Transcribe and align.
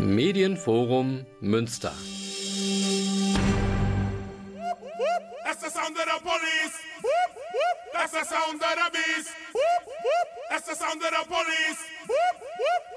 Medienforum 0.00 1.26
Münster. 1.42 1.92
That's 5.44 5.62
the 5.62 5.70
sound 5.70 5.96
of 5.96 6.04
the 6.04 6.18
police. 6.22 6.74
That's 7.92 8.12
the 8.12 8.24
sound 8.24 8.54
of 8.54 8.60
the 8.60 8.90
beast. 8.92 9.30
That's 10.50 10.66
the 10.66 10.74
sound 10.74 11.02
of 11.02 11.10
the 11.10 11.24
police. 11.28 11.80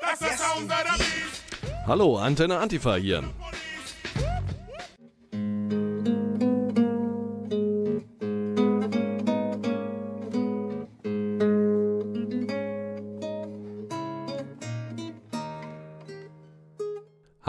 That's 0.02 0.20
the 0.20 0.38
sound 0.38 0.71
of 0.71 0.78
the 0.78 0.97
beast. 1.04 1.42
Hallo, 1.86 2.18
Antenne 2.18 2.57
Antifa 2.59 2.97
hier. 2.97 3.23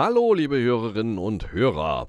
Hallo, 0.07 0.35
liebe 0.35 0.61
Hörerinnen 0.61 1.17
und 1.17 1.53
Hörer. 1.53 2.09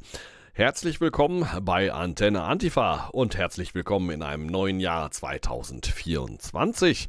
Herzlich 0.51 0.99
willkommen 0.99 1.47
bei 1.61 1.93
Antenne 1.93 2.41
Antifa 2.41 3.07
und 3.13 3.37
herzlich 3.37 3.73
willkommen 3.73 4.09
in 4.09 4.21
einem 4.21 4.47
neuen 4.47 4.81
Jahr 4.81 5.11
2024. 5.11 7.07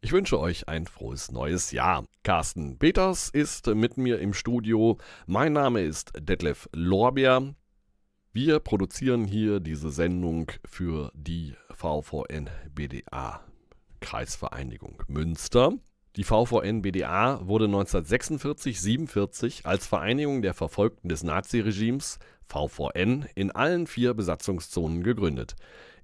Ich 0.00 0.10
wünsche 0.10 0.40
euch 0.40 0.68
ein 0.68 0.88
frohes 0.88 1.30
neues 1.30 1.70
Jahr. 1.70 2.04
Carsten 2.24 2.80
Peters 2.80 3.28
ist 3.28 3.68
mit 3.68 3.96
mir 3.96 4.18
im 4.18 4.34
Studio. 4.34 4.98
Mein 5.28 5.52
Name 5.52 5.82
ist 5.82 6.10
Detlef 6.18 6.68
Lorbeer. 6.72 7.54
Wir 8.32 8.58
produzieren 8.58 9.26
hier 9.26 9.60
diese 9.60 9.92
Sendung 9.92 10.50
für 10.64 11.12
die 11.14 11.54
VVN 11.72 12.50
BDA 12.74 13.40
Kreisvereinigung 14.00 15.00
Münster. 15.06 15.74
Die 16.16 16.22
VVN-BDA 16.22 17.40
wurde 17.44 17.64
1946/47 17.66 19.64
als 19.64 19.84
Vereinigung 19.84 20.42
der 20.42 20.54
Verfolgten 20.54 21.08
des 21.08 21.24
Naziregimes 21.24 22.20
(VVN) 22.46 23.26
in 23.34 23.50
allen 23.50 23.88
vier 23.88 24.14
Besatzungszonen 24.14 25.02
gegründet. 25.02 25.56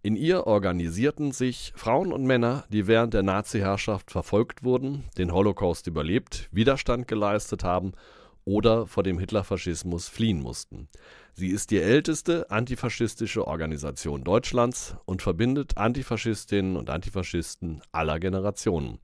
In 0.03 0.17
ihr 0.17 0.49
organisierten 0.49 1.31
sich 1.31 1.73
Frauen 1.77 2.13
und 2.13 2.25
Männer, 2.25 2.65
die 2.71 2.89
während 2.89 3.15
der 3.15 3.23
Naziherrschaft 3.23 4.11
verfolgt 4.11 4.65
wurden, 4.65 5.05
den 5.17 5.33
Holocaust 5.33 5.87
überlebt, 5.87 6.49
Widerstand 6.51 7.07
geleistet 7.07 7.63
haben 7.63 7.93
oder 8.45 8.87
vor 8.89 9.05
dem 9.05 9.19
Hitlerfaschismus 9.19 10.09
fliehen 10.09 10.41
mussten. 10.41 10.89
Sie 11.35 11.49
ist 11.49 11.71
die 11.71 11.79
älteste 11.79 12.51
antifaschistische 12.51 13.47
Organisation 13.47 14.25
Deutschlands 14.25 14.97
und 15.05 15.23
verbindet 15.23 15.77
Antifaschistinnen 15.77 16.77
und 16.77 16.91
Antifaschisten 16.91 17.83
aller 17.93 18.19
Generationen. 18.19 18.99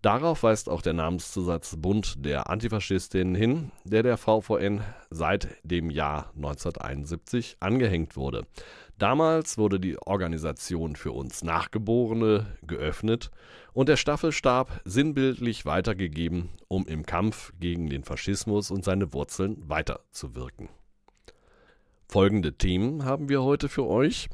Darauf 0.00 0.44
weist 0.44 0.68
auch 0.68 0.80
der 0.80 0.92
Namenszusatz 0.92 1.74
Bund 1.76 2.24
der 2.24 2.48
Antifaschistinnen 2.48 3.34
hin, 3.34 3.72
der 3.84 4.04
der 4.04 4.16
VVN 4.16 4.82
seit 5.10 5.48
dem 5.64 5.90
Jahr 5.90 6.30
1971 6.36 7.56
angehängt 7.58 8.16
wurde. 8.16 8.46
Damals 8.98 9.58
wurde 9.58 9.80
die 9.80 9.98
Organisation 9.98 10.94
für 10.94 11.10
uns 11.10 11.42
Nachgeborene 11.42 12.46
geöffnet 12.62 13.30
und 13.72 13.88
der 13.88 13.96
Staffelstab 13.96 14.80
sinnbildlich 14.84 15.66
weitergegeben, 15.66 16.50
um 16.68 16.86
im 16.86 17.04
Kampf 17.04 17.52
gegen 17.58 17.88
den 17.88 18.04
Faschismus 18.04 18.70
und 18.70 18.84
seine 18.84 19.12
Wurzeln 19.12 19.68
weiterzuwirken. 19.68 20.68
Folgende 22.06 22.54
Themen 22.56 23.04
haben 23.04 23.28
wir 23.28 23.42
heute 23.42 23.68
für 23.68 23.86
euch. 23.86 24.28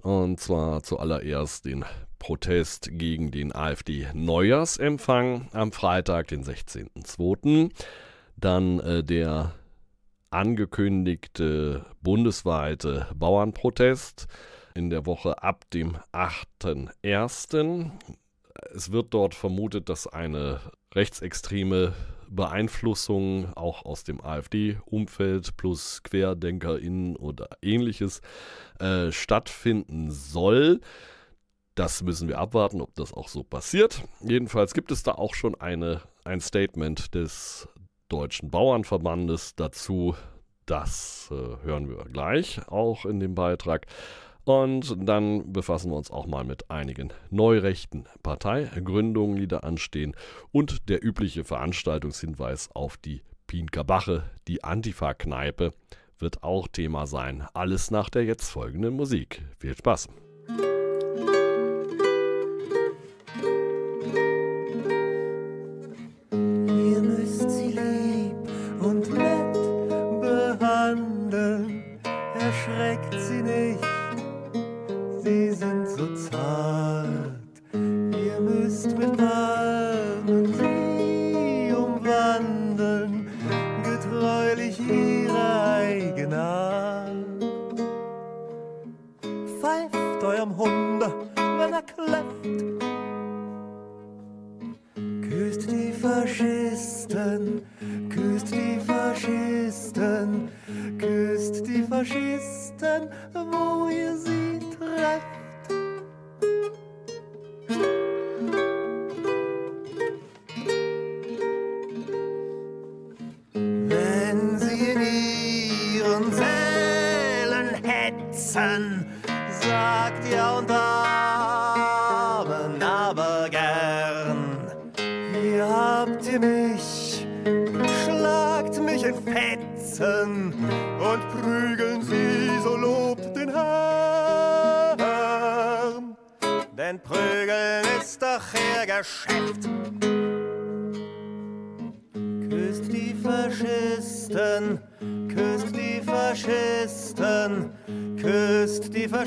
Und 0.00 0.38
zwar 0.40 0.82
zuallererst 0.82 1.64
den 1.64 1.84
Protest 2.18 2.90
gegen 2.92 3.30
den 3.30 3.54
AfD-Neujahrsempfang 3.54 5.48
am 5.52 5.72
Freitag, 5.72 6.28
den 6.28 6.44
16.02. 6.44 7.70
Dann 8.36 8.80
äh, 8.80 9.02
der 9.04 9.54
angekündigte 10.30 11.86
bundesweite 12.02 13.06
Bauernprotest 13.14 14.26
in 14.74 14.90
der 14.90 15.06
Woche 15.06 15.42
ab 15.42 15.64
dem 15.70 15.96
8.01. 16.12 17.90
Es 18.74 18.92
wird 18.92 19.14
dort 19.14 19.34
vermutet, 19.34 19.88
dass 19.88 20.06
eine 20.06 20.60
rechtsextreme 20.94 21.94
Beeinflussung 22.28 23.52
auch 23.54 23.84
aus 23.84 24.04
dem 24.04 24.22
AfD-Umfeld 24.22 25.56
plus 25.56 26.02
QuerdenkerInnen 26.02 27.16
oder 27.16 27.48
ähnliches 27.62 28.20
äh, 28.80 29.12
stattfinden 29.12 30.10
soll. 30.10 30.80
Das 31.76 32.02
müssen 32.02 32.26
wir 32.26 32.38
abwarten, 32.38 32.80
ob 32.80 32.94
das 32.94 33.12
auch 33.12 33.28
so 33.28 33.44
passiert. 33.44 34.02
Jedenfalls 34.20 34.72
gibt 34.72 34.90
es 34.90 35.02
da 35.02 35.12
auch 35.12 35.34
schon 35.34 35.54
eine, 35.54 36.00
ein 36.24 36.40
Statement 36.40 37.14
des 37.14 37.68
Deutschen 38.08 38.50
Bauernverbandes 38.50 39.56
dazu. 39.56 40.16
Das 40.64 41.30
äh, 41.30 41.64
hören 41.64 41.90
wir 41.90 42.06
gleich 42.06 42.66
auch 42.68 43.04
in 43.04 43.20
dem 43.20 43.34
Beitrag. 43.34 43.86
Und 44.44 44.96
dann 44.98 45.52
befassen 45.52 45.90
wir 45.90 45.96
uns 45.96 46.10
auch 46.10 46.26
mal 46.26 46.44
mit 46.44 46.70
einigen 46.70 47.12
neurechten 47.28 48.06
Parteigründungen, 48.22 49.36
die 49.36 49.48
da 49.48 49.58
anstehen. 49.58 50.14
Und 50.52 50.88
der 50.88 51.04
übliche 51.04 51.44
Veranstaltungshinweis 51.44 52.70
auf 52.72 52.96
die 52.96 53.20
Pinkerbache, 53.48 54.24
die 54.48 54.64
Antifa-Kneipe, 54.64 55.74
wird 56.18 56.42
auch 56.42 56.68
Thema 56.68 57.06
sein. 57.06 57.46
Alles 57.52 57.90
nach 57.90 58.08
der 58.08 58.24
jetzt 58.24 58.48
folgenden 58.48 58.94
Musik. 58.94 59.42
Viel 59.58 59.76
Spaß! 59.76 60.08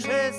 Küsst 0.03 0.38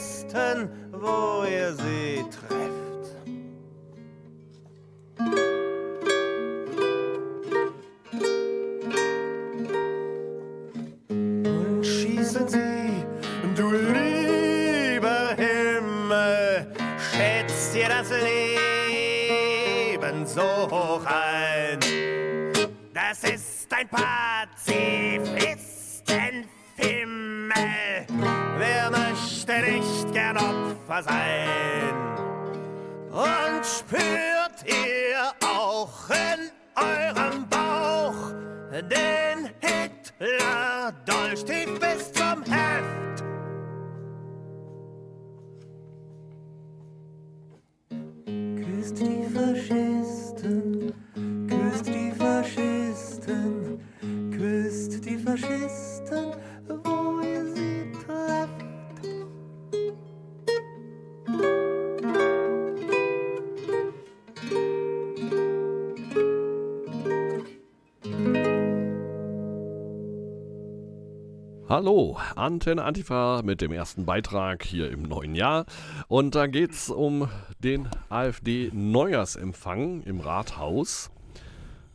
Hallo, 71.70 72.18
Antenne 72.34 72.82
Antifa 72.82 73.42
mit 73.44 73.60
dem 73.60 73.70
ersten 73.70 74.04
Beitrag 74.04 74.64
hier 74.64 74.90
im 74.90 75.02
neuen 75.04 75.36
Jahr. 75.36 75.66
Und 76.08 76.34
da 76.34 76.48
geht 76.48 76.72
es 76.72 76.90
um 76.90 77.28
den 77.60 77.88
AfD-Neujahrsempfang 78.08 80.02
im 80.02 80.18
Rathaus. 80.18 81.12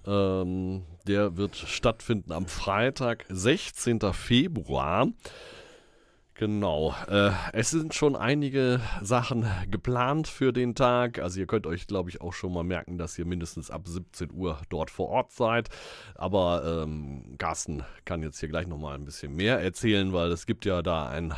Ähm, 0.07 0.83
der 1.10 1.36
wird 1.36 1.57
stattfinden 1.57 2.31
am 2.31 2.45
Freitag, 2.45 3.25
16. 3.27 4.00
Februar. 4.13 5.10
Genau. 6.37 6.93
Äh, 7.07 7.31
es 7.53 7.69
sind 7.69 7.93
schon 7.93 8.17
einige 8.17 8.81
Sachen 9.01 9.45
geplant 9.71 10.27
für 10.27 10.51
den 10.51 10.75
Tag. 10.75 11.19
Also 11.19 11.39
ihr 11.39 11.47
könnt 11.47 11.65
euch, 11.65 11.87
glaube 11.87 12.09
ich, 12.09 12.19
auch 12.19 12.33
schon 12.33 12.53
mal 12.53 12.65
merken, 12.65 12.97
dass 12.97 13.17
ihr 13.17 13.25
mindestens 13.25 13.71
ab 13.71 13.87
17 13.87 14.31
Uhr 14.33 14.59
dort 14.67 14.91
vor 14.91 15.07
Ort 15.07 15.31
seid. 15.31 15.69
Aber 16.13 16.83
ähm, 16.83 17.35
Carsten 17.37 17.83
kann 18.03 18.21
jetzt 18.21 18.41
hier 18.41 18.49
gleich 18.49 18.67
nochmal 18.67 18.95
ein 18.95 19.05
bisschen 19.05 19.33
mehr 19.33 19.61
erzählen, 19.61 20.11
weil 20.11 20.29
es 20.31 20.45
gibt 20.45 20.65
ja 20.65 20.81
da 20.81 21.07
ein 21.07 21.33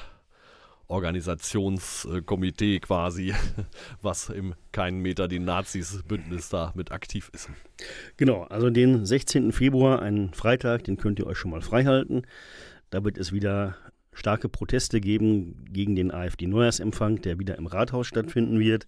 Organisationskomitee 0.88 2.79
quasi, 2.79 3.35
was 4.01 4.29
im 4.29 4.55
Keinen 4.71 5.01
Meter 5.01 5.27
den 5.27 5.45
Nazis-Bündnis 5.45 6.49
da 6.49 6.71
mit 6.75 6.91
aktiv 6.91 7.29
ist. 7.33 7.51
Genau, 8.15 8.45
also 8.45 8.71
den 8.71 9.05
16. 9.05 9.51
Februar, 9.51 10.01
einen 10.01 10.33
Freitag, 10.33 10.85
den 10.85 10.97
könnt 10.97 11.19
ihr 11.19 11.27
euch 11.27 11.38
schon 11.38 11.51
mal 11.51 11.61
freihalten. 11.61 12.25
Da 12.89 13.03
wird 13.03 13.17
es 13.17 13.33
wieder 13.33 13.75
starke 14.18 14.50
Proteste 14.50 15.00
geben 15.00 15.66
gegen 15.72 15.96
den 15.96 16.12
AfD-Neujahrsempfang, 16.12 17.22
der 17.22 17.40
wieder 17.40 17.58
im 17.58 17.68
Rathaus 17.68 18.08
stattfinden 18.08 18.60
wird. 18.60 18.88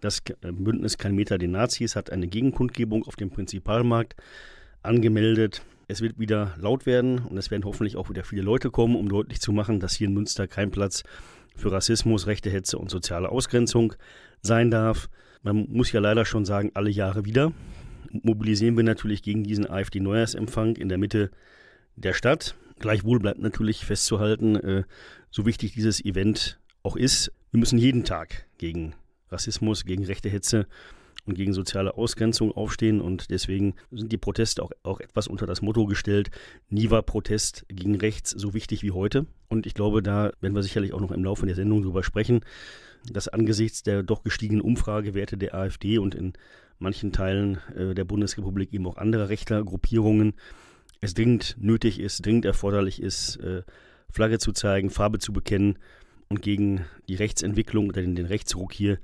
Das 0.00 0.22
Bündnis 0.42 0.98
Kein 0.98 1.14
Meter 1.14 1.38
den 1.38 1.52
Nazis 1.52 1.96
hat 1.96 2.10
eine 2.10 2.28
Gegenkundgebung 2.28 3.04
auf 3.04 3.16
dem 3.16 3.30
Prinzipalmarkt 3.30 4.16
angemeldet. 4.82 5.62
Es 5.88 6.00
wird 6.00 6.18
wieder 6.18 6.54
laut 6.58 6.86
werden 6.86 7.18
und 7.18 7.36
es 7.36 7.50
werden 7.50 7.64
hoffentlich 7.64 7.96
auch 7.96 8.10
wieder 8.10 8.24
viele 8.24 8.42
Leute 8.42 8.70
kommen, 8.70 8.96
um 8.96 9.08
deutlich 9.08 9.40
zu 9.40 9.52
machen, 9.52 9.80
dass 9.80 9.94
hier 9.94 10.08
in 10.08 10.14
Münster 10.14 10.46
kein 10.46 10.70
Platz 10.70 11.02
für 11.56 11.72
Rassismus, 11.72 12.26
rechte 12.26 12.50
Hetze 12.50 12.78
und 12.78 12.90
soziale 12.90 13.30
Ausgrenzung 13.30 13.94
sein 14.40 14.70
darf. 14.70 15.08
Man 15.42 15.66
muss 15.70 15.92
ja 15.92 16.00
leider 16.00 16.24
schon 16.24 16.44
sagen, 16.44 16.70
alle 16.74 16.90
Jahre 16.90 17.24
wieder 17.24 17.52
mobilisieren 18.22 18.76
wir 18.76 18.84
natürlich 18.84 19.22
gegen 19.22 19.42
diesen 19.42 19.68
AfD-Neujahrsempfang 19.68 20.76
in 20.76 20.88
der 20.88 20.98
Mitte 20.98 21.30
der 21.96 22.12
Stadt. 22.12 22.54
Gleichwohl 22.78 23.20
bleibt 23.20 23.40
natürlich 23.40 23.84
festzuhalten, 23.84 24.56
äh, 24.56 24.84
so 25.30 25.46
wichtig 25.46 25.72
dieses 25.72 26.04
Event 26.04 26.58
auch 26.82 26.96
ist, 26.96 27.32
wir 27.50 27.60
müssen 27.60 27.78
jeden 27.78 28.04
Tag 28.04 28.46
gegen 28.58 28.94
Rassismus, 29.30 29.84
gegen 29.84 30.04
rechte 30.04 30.28
Hetze 30.28 30.66
und 31.24 31.34
gegen 31.34 31.52
soziale 31.52 31.94
Ausgrenzung 31.96 32.52
aufstehen. 32.52 33.00
Und 33.00 33.30
deswegen 33.30 33.74
sind 33.90 34.12
die 34.12 34.18
Proteste 34.18 34.62
auch, 34.62 34.72
auch 34.82 35.00
etwas 35.00 35.28
unter 35.28 35.46
das 35.46 35.62
Motto 35.62 35.86
gestellt, 35.86 36.30
nie 36.68 36.90
war 36.90 37.02
Protest 37.02 37.64
gegen 37.68 37.94
rechts 37.94 38.30
so 38.30 38.54
wichtig 38.54 38.82
wie 38.82 38.90
heute. 38.90 39.26
Und 39.48 39.66
ich 39.66 39.74
glaube, 39.74 40.02
da 40.02 40.32
werden 40.40 40.54
wir 40.54 40.62
sicherlich 40.62 40.92
auch 40.92 41.00
noch 41.00 41.12
im 41.12 41.24
Laufe 41.24 41.46
der 41.46 41.54
Sendung 41.54 41.82
drüber 41.82 42.02
sprechen, 42.02 42.40
dass 43.10 43.28
angesichts 43.28 43.82
der 43.82 44.02
doch 44.02 44.22
gestiegenen 44.22 44.60
Umfragewerte 44.62 45.36
der 45.36 45.54
AfD 45.54 45.98
und 45.98 46.14
in 46.14 46.32
manchen 46.78 47.12
Teilen 47.12 47.58
äh, 47.76 47.94
der 47.94 48.04
Bundesrepublik 48.04 48.72
eben 48.72 48.86
auch 48.86 48.96
anderer 48.96 49.28
rechter 49.28 49.62
Gruppierungen 49.64 50.34
es 51.04 51.14
dringend 51.14 51.56
nötig 51.58 52.00
ist, 52.00 52.24
dringend 52.24 52.44
erforderlich 52.44 53.00
ist, 53.00 53.36
äh, 53.36 53.62
Flagge 54.10 54.38
zu 54.38 54.52
zeigen, 54.52 54.90
Farbe 54.90 55.18
zu 55.18 55.32
bekennen 55.32 55.78
und 56.28 56.42
gegen 56.42 56.84
die 57.08 57.16
Rechtsentwicklung 57.16 57.88
oder 57.88 58.00
den, 58.00 58.14
den 58.14 58.26
Rechtsruck 58.26 58.72
hier 58.72 58.98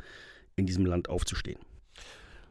in 0.57 0.67
diesem 0.67 0.87
Land 0.87 1.09
aufzustehen. 1.09 1.61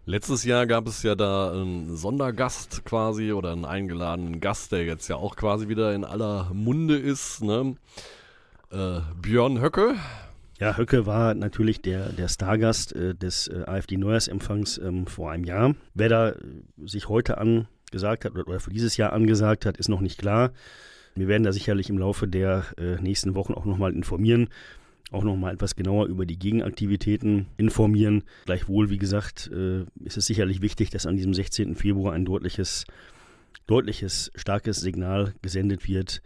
Letztes 0.06 0.44
Jahr 0.44 0.66
gab 0.66 0.88
es 0.88 1.04
ja 1.04 1.14
da 1.14 1.52
einen 1.52 1.96
Sondergast 1.96 2.84
quasi 2.84 3.32
oder 3.32 3.52
einen 3.52 3.66
eingeladenen 3.66 4.40
Gast, 4.40 4.72
der 4.72 4.84
jetzt 4.84 5.08
ja 5.08 5.18
auch 5.18 5.36
quasi 5.36 5.68
wieder 5.68 5.94
in 5.94 6.04
aller 6.04 6.52
Munde 6.54 6.98
ist. 6.98 7.44
Ne? 7.44 7.76
Äh, 8.72 9.02
Björn 9.22 9.62
Höcke. 9.62 9.96
Ja, 10.60 10.76
Höcke 10.76 11.06
war 11.06 11.36
natürlich 11.36 11.82
der, 11.82 12.10
der 12.10 12.28
Stargast 12.28 12.94
äh, 12.94 13.16
des 13.16 13.48
äh, 13.48 13.64
AfD-Neujahrsempfangs 13.66 14.80
ähm, 14.80 15.08
vor 15.08 15.32
einem 15.32 15.44
Jahr. 15.44 15.76
Wer 15.94 16.10
da 16.10 16.30
äh, 16.30 16.36
sich 16.86 17.08
heute 17.08 17.38
angesagt 17.90 18.26
hat 18.26 18.36
oder, 18.36 18.60
für 18.60 18.70
dieses 18.70 18.98
Jahr 18.98 19.14
angesagt 19.14 19.66
hat, 19.66 19.78
ist 19.78 19.90
noch 19.90 20.02
nicht 20.02 20.20
klar. 20.20 20.52
Wir 21.16 21.28
werden 21.28 21.44
da 21.44 21.52
sicherlich 21.52 21.90
im 21.90 21.98
Laufe 21.98 22.28
der 22.28 22.66
äh, 22.78 23.02
nächsten 23.02 23.36
Wochen 23.36 23.54
auch 23.54 23.66
nochmal 23.66 23.94
informieren 23.94 24.50
auch 25.12 25.24
nochmal 25.24 25.56
etwas 25.56 25.76
genauer 25.76 26.06
über 26.06 26.28
die 26.28 26.38
Gegenaktivitäten 26.38 27.48
informieren. 27.58 28.22
Gleichwohl, 28.46 28.92
wie 28.92 29.00
gesagt, 29.00 29.50
äh, 29.52 29.86
ist 30.06 30.18
es 30.18 30.28
sicherlich 30.28 30.62
wichtig, 30.62 30.92
dass 30.92 31.08
an 31.08 31.16
diesem 31.16 31.34
16. 31.34 31.76
Februar 31.76 32.14
ein 32.14 32.26
deutliches, 32.26 32.86
deutliches, 33.66 34.32
starkes 34.36 34.82
Signal 34.82 35.34
gesendet 35.42 35.88
wird. 35.88 36.22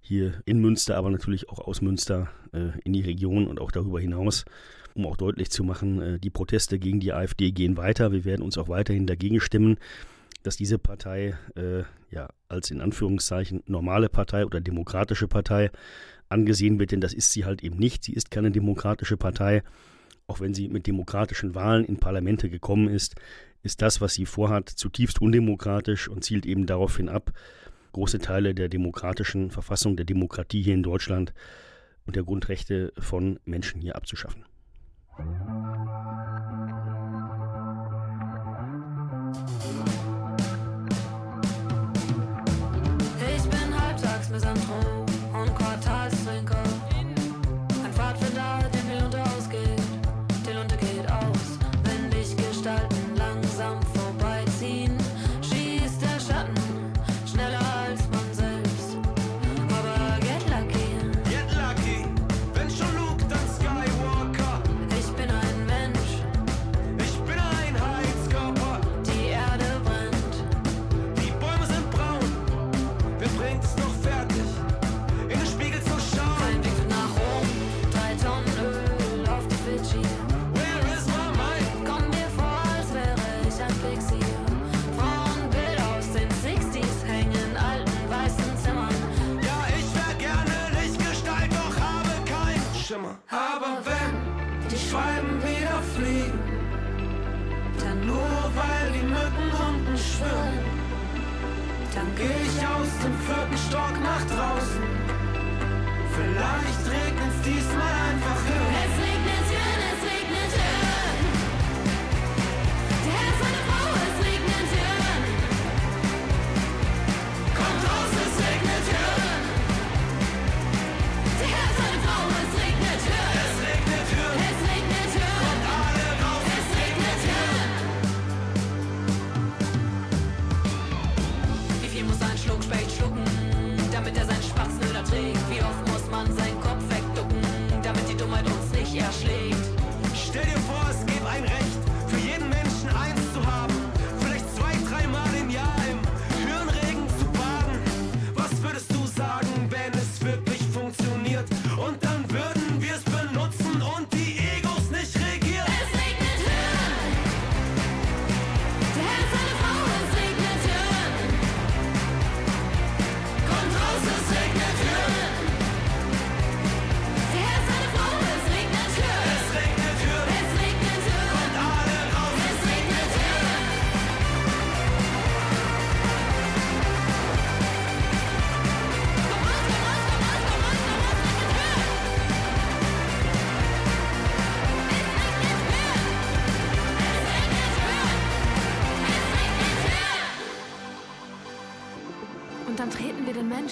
Hier 0.00 0.40
in 0.46 0.58
Münster, 0.58 0.96
aber 0.96 1.10
natürlich 1.10 1.50
auch 1.50 1.58
aus 1.58 1.82
Münster 1.82 2.30
äh, 2.54 2.70
in 2.82 2.94
die 2.94 3.02
Region 3.02 3.46
und 3.46 3.60
auch 3.60 3.70
darüber 3.70 4.00
hinaus, 4.00 4.46
um 4.94 5.04
auch 5.04 5.18
deutlich 5.18 5.50
zu 5.50 5.62
machen, 5.62 6.18
die 6.18 6.30
Proteste 6.30 6.78
gegen 6.78 7.00
die 7.00 7.12
AfD 7.12 7.50
gehen 7.50 7.76
weiter. 7.76 8.10
Wir 8.10 8.24
werden 8.24 8.40
uns 8.40 8.56
auch 8.56 8.70
weiterhin 8.70 9.06
dagegen 9.06 9.38
stimmen, 9.38 9.76
dass 10.44 10.56
diese 10.56 10.78
Partei 10.78 11.36
äh, 11.56 11.82
ja 12.10 12.28
als 12.48 12.70
in 12.70 12.80
Anführungszeichen 12.80 13.64
normale 13.66 14.08
Partei 14.08 14.46
oder 14.46 14.60
demokratische 14.60 15.26
Partei 15.26 15.70
angesehen 16.28 16.78
wird, 16.78 16.92
denn 16.92 17.00
das 17.00 17.12
ist 17.12 17.32
sie 17.32 17.44
halt 17.44 17.64
eben 17.64 17.78
nicht. 17.78 18.04
Sie 18.04 18.12
ist 18.12 18.30
keine 18.30 18.52
demokratische 18.52 19.16
Partei. 19.16 19.62
Auch 20.26 20.40
wenn 20.40 20.54
sie 20.54 20.68
mit 20.68 20.86
demokratischen 20.86 21.54
Wahlen 21.54 21.84
in 21.84 21.98
Parlamente 21.98 22.48
gekommen 22.48 22.88
ist, 22.88 23.16
ist 23.62 23.82
das, 23.82 24.00
was 24.00 24.14
sie 24.14 24.26
vorhat, 24.26 24.68
zutiefst 24.68 25.20
undemokratisch 25.20 26.08
und 26.08 26.24
zielt 26.24 26.46
eben 26.46 26.66
daraufhin 26.66 27.08
ab, 27.08 27.32
große 27.92 28.18
Teile 28.18 28.54
der 28.54 28.68
demokratischen 28.68 29.50
Verfassung, 29.50 29.96
der 29.96 30.04
Demokratie 30.04 30.62
hier 30.62 30.74
in 30.74 30.82
Deutschland 30.82 31.32
und 32.06 32.16
der 32.16 32.22
Grundrechte 32.22 32.92
von 32.98 33.40
Menschen 33.44 33.80
hier 33.80 33.96
abzuschaffen. 33.96 34.44
Ich 39.86 39.93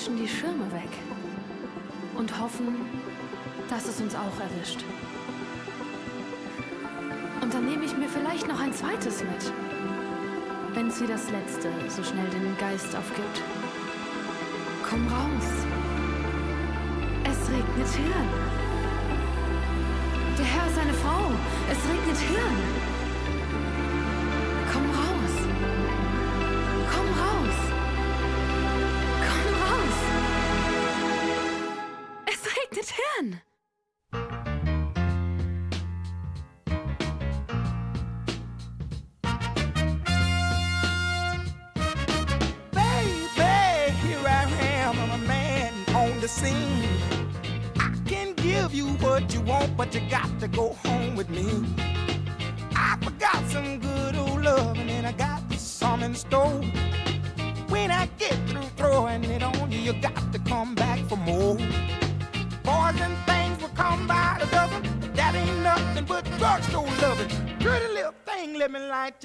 Menschen 0.03 0.17
die 0.17 0.29
Schirme 0.29 0.65
weg 0.73 0.91
und 2.17 2.41
hoffen, 2.41 2.75
dass 3.71 3.87
es 3.87 4.01
uns 4.01 4.17
auch 4.17 4.41
erwischt. 4.41 4.85
Und 7.41 7.55
dann 7.55 7.67
nehme 7.67 7.85
ich 7.85 7.97
mir 7.97 8.09
vielleicht 8.09 8.49
noch 8.49 8.59
ein 8.59 8.73
zweites 8.73 9.23
mit, 9.23 9.53
wenn 10.75 10.89
es 10.89 11.01
wie 11.01 11.07
das 11.07 11.31
letzte 11.31 11.71
so 11.89 12.03
schnell 12.03 12.29
den 12.31 12.57
Geist 12.59 12.97
aufgibt. 12.97 13.43
Komm 14.91 15.07
raus. 15.07 15.49
Es 17.23 17.49
regnet 17.49 17.89
Hirn. 17.95 18.29
Der 20.37 20.45
Herr 20.45 20.67
ist 20.67 20.79
eine 20.79 20.95
Frau. 20.95 21.31
Es 21.71 21.79
regnet 21.89 22.19
Hirn. 22.19 22.92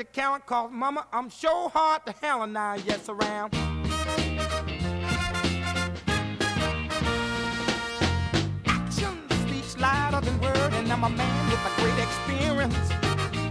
Light 0.08 0.16
your 0.16 0.24
count, 0.24 0.46
cause 0.46 0.70
mama, 0.72 1.06
I'm 1.12 1.30
sure 1.30 1.70
hard 1.70 2.06
to 2.06 2.14
hell 2.22 2.44
and 2.44 2.58
I 2.58 2.78
yes 2.86 3.10
around. 3.10 3.54
Action 8.66 9.18
speaks 9.48 9.78
louder 9.78 10.26
than 10.26 10.40
word, 10.40 10.74
and 10.74 10.92
I'm 10.92 11.04
a 11.04 11.10
man 11.10 11.50
with 11.50 11.60
a 11.66 11.82
great 11.82 12.00
experience. 12.04 12.92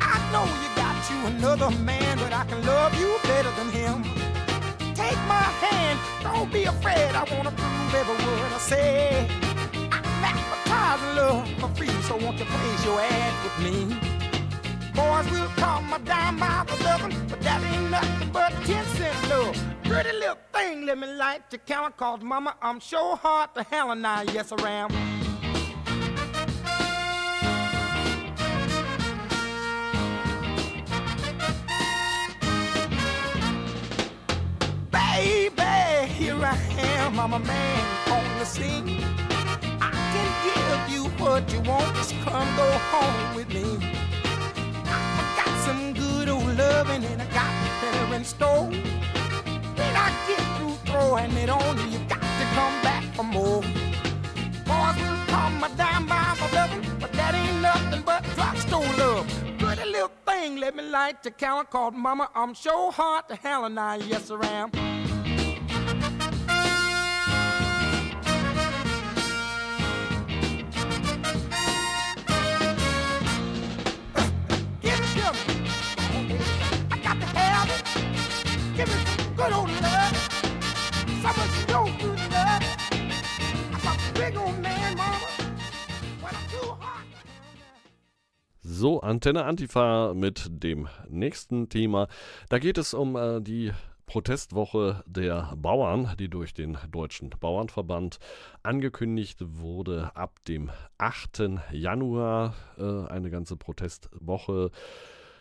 I 0.01 0.19
know 0.33 0.45
you 0.63 0.69
got 0.77 1.11
you 1.11 1.27
another 1.37 1.71
man, 1.83 2.19
but 2.19 2.33
I 2.33 2.45
can 2.45 2.65
love 2.65 2.95
you 2.99 3.17
better 3.25 3.51
than 3.53 3.71
him. 3.71 4.03
Take 4.95 5.19
my 5.29 5.49
hand, 5.65 5.99
don't 6.23 6.53
be 6.53 6.65
afraid. 6.65 7.15
I 7.15 7.25
wanna 7.35 7.51
prove 7.51 7.95
every 7.95 8.15
word 8.15 8.53
I 8.53 8.59
say. 8.59 9.29
I'm 9.91 10.25
advertising 10.25 11.17
love 11.17 11.49
for 11.61 11.69
free, 11.77 12.03
so 12.03 12.17
won't 12.17 12.39
you 12.39 12.45
place 12.45 12.85
your 12.85 13.01
ad 13.01 13.35
with 13.45 13.59
me? 13.65 14.26
Boys 14.97 15.31
will 15.31 15.49
call 15.57 15.83
my 15.83 15.99
dime 15.99 16.39
by 16.39 16.65
the 16.67 16.83
dozen, 16.83 17.13
but 17.29 17.41
that 17.43 17.63
ain't 17.63 17.91
nothing 17.91 18.31
but 18.33 18.51
10 18.65 18.85
cent 18.97 19.29
love. 19.29 19.55
Pretty 19.85 20.13
little 20.13 20.39
thing, 20.55 20.87
let 20.87 20.97
me 20.97 21.07
light 21.07 21.43
your 21.53 21.61
count, 21.67 21.99
cause 21.99 22.23
mama, 22.23 22.57
I'm 22.63 22.81
sure 22.81 23.15
hard 23.15 23.55
to 23.57 23.63
hell 23.63 23.91
and 23.91 24.07
I, 24.07 24.23
yes, 24.23 24.53
I 24.53 24.71
am. 24.71 24.89
Baby, 34.91 36.13
here 36.15 36.41
I 36.43 36.57
am, 36.79 37.21
I'm 37.21 37.35
a 37.35 37.39
man 37.39 38.11
on 38.11 38.39
the 38.39 38.47
scene. 38.47 39.05
I 39.79 39.91
can 40.13 40.31
give 40.47 40.95
you 40.95 41.05
what 41.23 41.53
you 41.53 41.61
want, 41.61 41.95
just 41.97 42.15
come 42.23 42.49
go 42.57 42.71
home 42.91 43.37
with 43.37 43.49
me. 43.53 43.96
Loving 46.77 47.05
and 47.11 47.23
I 47.23 47.27
got 47.41 47.53
better 47.81 48.15
in 48.17 48.25
store. 48.25 48.65
When 49.79 49.93
I 50.07 50.09
get 50.29 50.43
through 50.57 50.77
throwing 50.89 51.33
it 51.43 51.49
on 51.49 51.73
you, 51.79 51.87
you 51.95 52.01
got 52.15 52.27
to 52.41 52.47
come 52.59 52.77
back 52.89 53.05
for 53.17 53.27
more. 53.37 53.63
Boys 54.69 54.97
will 55.01 55.21
call 55.33 55.51
my 55.63 55.71
dime 55.81 56.05
by 56.13 56.37
my 56.41 56.49
loving, 56.59 56.85
but 57.01 57.13
that 57.19 57.33
ain't 57.35 57.61
nothing 57.63 58.03
but 58.11 58.23
drugstore 58.35 58.91
love. 59.03 59.27
Pretty 59.59 59.87
little 59.95 60.13
thing, 60.27 60.57
let 60.65 60.77
me 60.77 60.83
light 60.83 61.17
your 61.25 61.33
count 61.33 61.71
called 61.71 61.95
Mama. 61.95 62.29
I'm 62.35 62.53
sure 62.53 62.93
hard 62.93 63.27
to 63.29 63.37
hell 63.37 63.65
and 63.65 63.81
I, 63.81 63.97
yes, 63.97 64.31
I 64.31 64.47
am. 64.61 65.06
Some 79.49 79.61
old 79.61 79.71
love. 79.81 80.17
Some 81.23 81.39
of 81.39 82.01
good 82.01 82.21
love. 82.33 82.63
I'm 83.73 83.87
a 83.87 84.13
big 84.15 84.37
old 84.37 84.61
man, 84.63 84.97
mama. 84.97 85.17
So, 88.63 89.01
Antenne 89.01 89.45
Antifa 89.45 90.13
mit 90.15 90.49
dem 90.51 90.89
nächsten 91.09 91.69
Thema. 91.69 92.09
Da 92.49 92.59
geht 92.59 92.77
es 92.79 92.93
um 92.93 93.17
äh, 93.17 93.41
die 93.41 93.73
Protestwoche 94.07 95.03
der 95.07 95.55
Bauern, 95.57 96.15
die 96.19 96.29
durch 96.29 96.53
den 96.53 96.77
Deutschen 96.91 97.31
Bauernverband 97.31 98.19
angekündigt 98.63 99.39
wurde 99.41 100.11
ab 100.15 100.45
dem 100.47 100.71
8. 100.99 101.51
Januar. 101.73 102.55
Äh, 102.79 103.07
eine 103.09 103.31
ganze 103.31 103.57
Protestwoche 103.57 104.71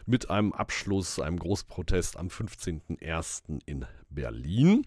mit 0.05 0.29
einem 0.29 0.53
Abschluss, 0.53 1.19
einem 1.19 1.39
Großprotest 1.39 2.17
am 2.17 2.27
15.01. 2.27 3.61
in 3.65 3.85
Berlin. 4.09 4.85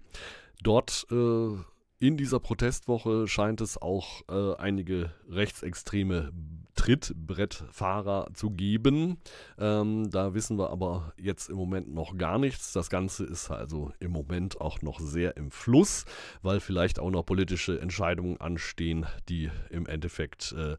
Dort 0.62 1.06
äh, 1.10 1.54
in 2.00 2.16
dieser 2.16 2.40
Protestwoche 2.40 3.26
scheint 3.26 3.60
es 3.60 3.80
auch 3.80 4.22
äh, 4.28 4.56
einige 4.56 5.12
rechtsextreme 5.28 6.32
Trittbrettfahrer 6.78 8.28
zu 8.34 8.50
geben. 8.50 9.18
Ähm, 9.58 10.08
da 10.10 10.32
wissen 10.32 10.58
wir 10.58 10.70
aber 10.70 11.12
jetzt 11.16 11.50
im 11.50 11.56
Moment 11.56 11.92
noch 11.92 12.16
gar 12.16 12.38
nichts. 12.38 12.72
Das 12.72 12.88
Ganze 12.88 13.24
ist 13.24 13.50
also 13.50 13.90
im 13.98 14.12
Moment 14.12 14.60
auch 14.60 14.80
noch 14.80 15.00
sehr 15.00 15.36
im 15.36 15.50
Fluss, 15.50 16.04
weil 16.40 16.60
vielleicht 16.60 17.00
auch 17.00 17.10
noch 17.10 17.26
politische 17.26 17.80
Entscheidungen 17.80 18.40
anstehen, 18.40 19.06
die 19.28 19.50
im 19.70 19.86
Endeffekt, 19.86 20.52
äh, 20.52 20.76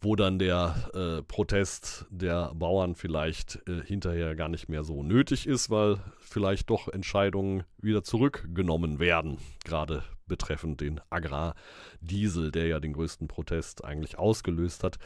wo 0.00 0.14
dann 0.14 0.38
der 0.38 0.76
äh, 0.94 1.22
Protest 1.24 2.06
der 2.10 2.54
Bauern 2.54 2.94
vielleicht 2.94 3.58
äh, 3.68 3.82
hinterher 3.84 4.36
gar 4.36 4.48
nicht 4.48 4.68
mehr 4.68 4.84
so 4.84 5.02
nötig 5.02 5.48
ist, 5.48 5.68
weil 5.68 5.98
vielleicht 6.20 6.70
doch 6.70 6.86
Entscheidungen 6.86 7.64
wieder 7.82 8.04
zurückgenommen 8.04 9.00
werden, 9.00 9.38
gerade 9.64 10.04
betreffend 10.30 10.80
den 10.80 11.02
Agrardiesel, 11.10 12.50
der 12.50 12.66
ja 12.66 12.80
den 12.80 12.94
größten 12.94 13.28
Protest 13.28 13.84
eigentlich 13.84 14.18
ausgelöst 14.18 14.82
hat. 14.82 14.98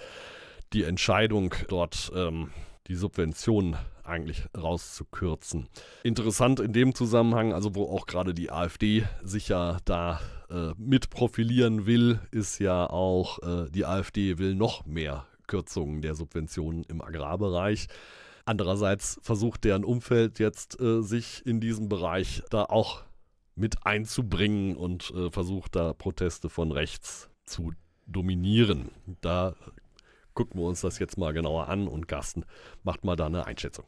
Die 0.72 0.84
Entscheidung 0.84 1.54
dort 1.68 2.12
ähm, 2.14 2.50
die 2.86 2.94
Subventionen 2.94 3.76
eigentlich 4.02 4.44
rauszukürzen. 4.56 5.68
Interessant 6.02 6.60
in 6.60 6.72
dem 6.72 6.94
Zusammenhang, 6.94 7.52
also 7.52 7.74
wo 7.74 7.84
auch 7.84 8.06
gerade 8.06 8.34
die 8.34 8.50
AfD 8.50 9.04
sich 9.22 9.48
ja 9.48 9.78
da 9.86 10.20
äh, 10.50 10.72
mit 10.76 11.08
profilieren 11.08 11.86
will, 11.86 12.20
ist 12.30 12.58
ja 12.58 12.88
auch, 12.88 13.38
äh, 13.42 13.70
die 13.70 13.86
AfD 13.86 14.38
will 14.38 14.54
noch 14.54 14.84
mehr 14.84 15.26
Kürzungen 15.46 16.02
der 16.02 16.14
Subventionen 16.14 16.84
im 16.84 17.00
Agrarbereich. 17.00 17.86
Andererseits 18.44 19.18
versucht 19.22 19.64
deren 19.64 19.84
Umfeld 19.84 20.38
jetzt 20.38 20.78
äh, 20.78 21.00
sich 21.00 21.46
in 21.46 21.60
diesem 21.60 21.88
Bereich 21.88 22.42
da 22.50 22.64
auch 22.64 23.03
mit 23.56 23.86
einzubringen 23.86 24.76
und 24.76 25.12
äh, 25.14 25.30
versucht 25.30 25.76
da 25.76 25.92
Proteste 25.92 26.48
von 26.48 26.72
rechts 26.72 27.30
zu 27.44 27.72
dominieren. 28.06 28.90
Da 29.20 29.54
gucken 30.34 30.60
wir 30.60 30.66
uns 30.66 30.80
das 30.80 30.98
jetzt 30.98 31.16
mal 31.16 31.32
genauer 31.32 31.68
an 31.68 31.88
und 31.88 32.08
Carsten 32.08 32.44
macht 32.82 33.04
mal 33.04 33.16
da 33.16 33.26
eine 33.26 33.46
Einschätzung. 33.46 33.84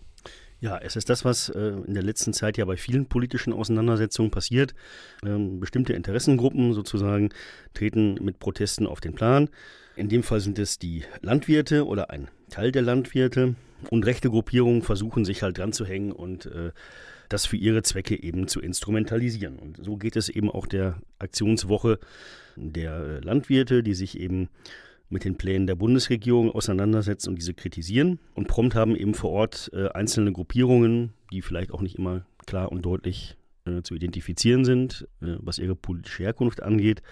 Ja, 0.58 0.78
es 0.78 0.96
ist 0.96 1.10
das, 1.10 1.24
was 1.24 1.50
äh, 1.50 1.60
in 1.86 1.92
der 1.92 2.02
letzten 2.02 2.32
Zeit 2.32 2.56
ja 2.56 2.64
bei 2.64 2.76
vielen 2.76 3.06
politischen 3.06 3.52
Auseinandersetzungen 3.52 4.30
passiert. 4.30 4.74
Ähm, 5.22 5.60
bestimmte 5.60 5.92
Interessengruppen 5.92 6.72
sozusagen 6.72 7.28
treten 7.74 8.14
mit 8.24 8.38
Protesten 8.38 8.86
auf 8.86 9.00
den 9.00 9.14
Plan. 9.14 9.50
In 9.96 10.08
dem 10.08 10.22
Fall 10.22 10.40
sind 10.40 10.58
es 10.58 10.78
die 10.78 11.04
Landwirte 11.20 11.86
oder 11.86 12.10
ein 12.10 12.28
Teil 12.48 12.72
der 12.72 12.82
Landwirte 12.82 13.54
und 13.90 14.06
rechte 14.06 14.30
Gruppierungen 14.30 14.82
versuchen 14.82 15.24
sich 15.24 15.42
halt 15.42 15.58
dran 15.58 15.72
zu 15.72 15.84
hängen 15.84 16.12
und 16.12 16.46
äh, 16.46 16.72
das 17.28 17.46
für 17.46 17.56
ihre 17.56 17.82
Zwecke 17.82 18.22
eben 18.22 18.48
zu 18.48 18.60
instrumentalisieren. 18.60 19.58
Und 19.58 19.78
so 19.82 19.96
geht 19.96 20.16
es 20.16 20.28
eben 20.28 20.50
auch 20.50 20.66
der 20.66 21.00
Aktionswoche 21.18 21.98
der 22.56 22.92
äh, 22.92 23.20
Landwirte, 23.20 23.82
die 23.82 23.94
sich 23.94 24.18
eben 24.18 24.48
mit 25.08 25.24
den 25.24 25.36
Plänen 25.36 25.66
der 25.66 25.76
Bundesregierung 25.76 26.50
auseinandersetzen 26.50 27.30
und 27.30 27.36
diese 27.36 27.54
kritisieren. 27.54 28.18
Und 28.34 28.48
prompt 28.48 28.74
haben 28.74 28.96
eben 28.96 29.14
vor 29.14 29.30
Ort 29.30 29.70
äh, 29.72 29.88
einzelne 29.88 30.32
Gruppierungen, 30.32 31.12
die 31.32 31.42
vielleicht 31.42 31.70
auch 31.70 31.80
nicht 31.80 31.96
immer 31.96 32.26
klar 32.46 32.72
und 32.72 32.82
deutlich 32.82 33.36
äh, 33.66 33.82
zu 33.82 33.94
identifizieren 33.94 34.64
sind, 34.64 35.06
äh, 35.20 35.36
was 35.38 35.58
ihre 35.58 35.76
politische 35.76 36.24
Herkunft 36.24 36.62
angeht, 36.62 37.02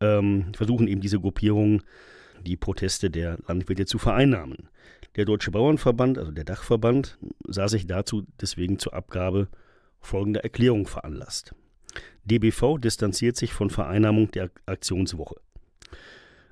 ähm, 0.00 0.52
versuchen 0.54 0.88
eben 0.88 1.00
diese 1.00 1.20
Gruppierungen 1.20 1.82
die 2.46 2.56
Proteste 2.56 3.10
der 3.10 3.38
Landwirte 3.46 3.86
zu 3.86 3.98
vereinnahmen. 3.98 4.68
Der 5.16 5.24
Deutsche 5.24 5.50
Bauernverband, 5.50 6.18
also 6.18 6.30
der 6.30 6.44
Dachverband, 6.44 7.18
sah 7.46 7.68
sich 7.68 7.86
dazu 7.86 8.26
deswegen 8.40 8.78
zur 8.78 8.94
Abgabe 8.94 9.48
folgender 10.00 10.42
Erklärung 10.42 10.86
veranlasst. 10.86 11.54
DBV 12.24 12.78
distanziert 12.78 13.36
sich 13.36 13.52
von 13.52 13.70
Vereinnahmung 13.70 14.30
der 14.30 14.50
Aktionswoche. 14.66 15.36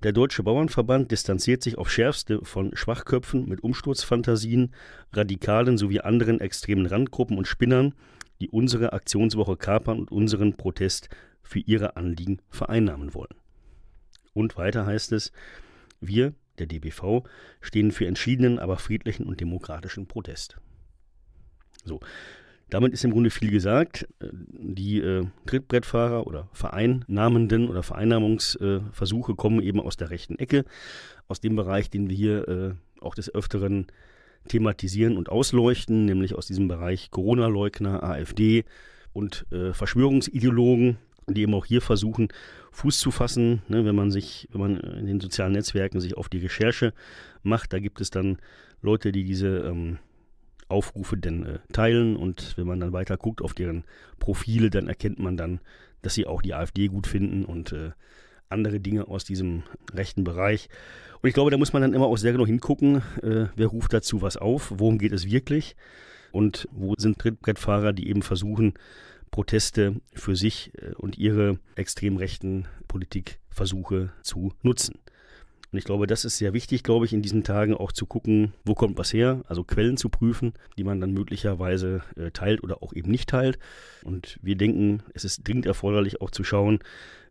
Der 0.03 0.13
Deutsche 0.13 0.45
Bauernverband 0.45 1.11
distanziert 1.11 1.63
sich 1.63 1.77
auf 1.77 1.91
schärfste 1.91 2.45
von 2.45 2.75
Schwachköpfen 2.77 3.49
mit 3.49 3.65
Umsturzfantasien, 3.65 4.73
Radikalen 5.13 5.77
sowie 5.77 6.01
anderen 6.01 6.41
extremen 6.41 6.87
Randgruppen 6.87 7.37
und 7.37 7.49
Spinnern, 7.49 7.95
die 8.41 8.49
unsere 8.49 8.93
Aktionswoche 8.93 9.57
kapern 9.57 9.99
und 9.99 10.13
unseren 10.13 10.57
Protest 10.57 11.09
für 11.43 11.59
ihre 11.59 11.97
Anliegen 11.97 12.41
vereinnahmen 12.49 13.15
wollen. 13.15 13.35
Und 14.35 14.57
weiter 14.57 14.87
heißt 14.87 15.11
es, 15.13 15.33
wir, 16.01 16.35
der 16.59 16.67
DBV, 16.67 17.25
stehen 17.61 17.93
für 17.93 18.07
entschiedenen, 18.07 18.59
aber 18.59 18.79
friedlichen 18.79 19.27
und 19.27 19.41
demokratischen 19.41 20.07
Protest. 20.07 20.59
So, 21.85 22.01
damit 22.71 22.93
ist 22.93 23.05
im 23.05 23.13
Grunde 23.13 23.31
viel 23.31 23.51
gesagt. 23.51 24.07
Die 24.21 25.01
äh, 25.01 25.27
Trittbrettfahrer 25.47 26.27
oder 26.27 26.49
Vereinnahmenden 26.53 27.69
oder 27.69 27.83
Vereinnahmungsversuche 27.83 29.33
äh, 29.33 29.37
kommen 29.37 29.63
eben 29.63 29.81
aus 29.81 29.97
der 29.97 30.11
rechten 30.11 30.39
Ecke, 30.39 30.65
aus 31.29 31.41
dem 31.41 31.57
Bereich, 31.57 31.89
den 31.91 32.09
wir 32.11 32.17
hier 32.17 32.49
äh, 32.49 32.75
auch 33.01 33.15
des 33.15 33.35
Öfteren 33.35 33.87
thematisieren 34.49 35.17
und 35.17 35.31
ausleuchten, 35.31 36.05
nämlich 36.05 36.35
aus 36.35 36.47
diesem 36.47 36.69
Bereich 36.69 37.11
Corona-Leugner, 37.11 38.03
AfD 38.03 38.65
und 39.13 39.47
äh, 39.51 39.73
Verschwörungsideologen, 39.73 40.99
die 41.35 41.43
eben 41.43 41.55
auch 41.55 41.67
hier 41.67 41.81
versuchen, 41.81 42.29
Fuß 42.73 42.99
zu 42.99 43.11
fassen, 43.11 43.63
ne, 43.69 43.85
wenn 43.85 43.95
man 43.95 44.11
sich, 44.11 44.49
wenn 44.53 44.61
man 44.61 44.77
in 44.77 45.07
den 45.07 45.21
sozialen 45.21 45.53
Netzwerken 45.53 46.01
sich 46.01 46.17
auf 46.17 46.29
die 46.29 46.39
Recherche 46.39 46.93
macht, 47.43 47.73
da 47.73 47.79
gibt 47.79 48.01
es 48.01 48.11
dann 48.11 48.39
Leute, 48.83 49.13
die 49.13 49.25
diese 49.25 49.59
ähm, 49.59 49.99
Aufrufe 50.69 51.17
dann 51.17 51.47
äh, 51.47 51.59
teilen. 51.73 52.17
Und 52.17 52.57
wenn 52.57 52.67
man 52.67 52.81
dann 52.81 52.93
weiter 52.93 53.17
guckt 53.17 53.43
auf 53.43 53.55
deren 53.55 53.85
Profile, 54.19 54.71
dann 54.71 54.89
erkennt 54.89 55.19
man 55.19 55.37
dann, 55.37 55.61
dass 56.03 56.15
sie 56.15 56.27
auch 56.27 56.43
die 56.43 56.55
AfD 56.55 56.89
gut 56.89 57.07
finden 57.07 57.45
und 57.45 57.73
äh, 57.73 57.91
andere 58.49 58.81
Dinge 58.81 59.09
aus 59.09 59.25
diesem 59.25 59.63
rechten 59.93 60.25
Bereich. 60.25 60.69
Und 61.21 61.29
ich 61.29 61.35
glaube, 61.35 61.51
da 61.51 61.59
muss 61.59 61.73
man 61.73 61.83
dann 61.83 61.95
immer 61.95 62.07
auch 62.07 62.17
sehr 62.17 62.33
genau 62.33 62.47
hingucken, 62.47 63.03
äh, 63.23 63.47
wer 63.57 63.67
ruft 63.67 63.93
dazu 63.93 64.23
was 64.23 64.37
auf, 64.37 64.73
worum 64.77 64.99
geht 64.99 65.13
es 65.13 65.31
wirklich? 65.31 65.77
Und 66.31 66.69
wo 66.71 66.95
sind 66.97 67.19
Trittbrettfahrer, 67.19 67.93
die 67.93 68.09
eben 68.09 68.23
versuchen, 68.23 68.75
Proteste 69.31 70.01
für 70.15 70.37
sich 70.37 70.73
äh, 70.75 70.95
und 70.95 71.19
ihre 71.19 71.59
extrem 71.77 72.17
rechten 72.17 72.67
Politikversuche 72.89 74.11
zu 74.23 74.53
nutzen. 74.63 74.99
Und 75.71 75.79
ich 75.79 75.85
glaube, 75.85 76.07
das 76.07 76.25
ist 76.25 76.39
sehr 76.39 76.55
wichtig, 76.55 76.83
glaube 76.83 77.05
ich, 77.05 77.13
in 77.13 77.21
diesen 77.21 77.45
Tagen 77.45 77.75
auch 77.75 77.93
zu 77.93 78.07
gucken, 78.07 78.55
wo 78.65 78.75
kommt 78.75 78.97
was 78.97 79.13
her, 79.13 79.43
also 79.49 79.65
Quellen 79.65 79.99
zu 79.99 80.09
prüfen, 80.09 80.55
die 80.79 80.85
man 80.85 80.99
dann 80.99 81.13
möglicherweise 81.13 82.03
äh, 82.17 82.31
teilt 82.31 82.63
oder 82.63 82.83
auch 82.83 82.95
eben 82.95 83.11
nicht 83.11 83.29
teilt. 83.29 83.59
Und 84.03 84.39
wir 84.41 84.57
denken, 84.57 85.03
es 85.13 85.25
ist 85.25 85.47
dringend 85.47 85.67
erforderlich 85.67 86.23
auch 86.23 86.31
zu 86.31 86.43
schauen, 86.43 86.79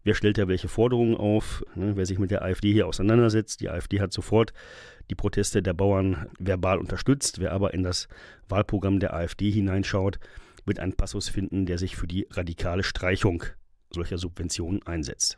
wer 0.03 0.13
stellt 0.13 0.37
da 0.37 0.47
welche 0.47 0.67
Forderungen 0.67 1.17
auf, 1.17 1.65
ne, 1.73 1.95
wer 1.95 2.05
sich 2.05 2.19
mit 2.19 2.29
der 2.29 2.43
AfD 2.43 2.71
hier 2.71 2.87
auseinandersetzt. 2.87 3.59
Die 3.59 3.69
AfD 3.69 3.99
hat 4.01 4.13
sofort 4.13 4.53
die 5.09 5.15
Proteste 5.15 5.63
der 5.63 5.73
Bauern 5.73 6.27
verbal 6.37 6.77
unterstützt. 6.77 7.39
Wer 7.39 7.53
aber 7.53 7.73
in 7.73 7.81
das 7.81 8.07
Wahlprogramm 8.49 8.99
der 8.99 9.15
AfD 9.15 9.49
hineinschaut, 9.49 10.19
wird 10.67 10.79
einen 10.79 10.93
Passus 10.93 11.29
finden, 11.29 11.65
der 11.65 11.77
sich 11.77 11.95
für 11.95 12.07
die 12.07 12.27
radikale 12.29 12.83
Streichung 12.83 13.43
solcher 13.91 14.17
Subventionen 14.17 14.85
einsetzt. 14.85 15.37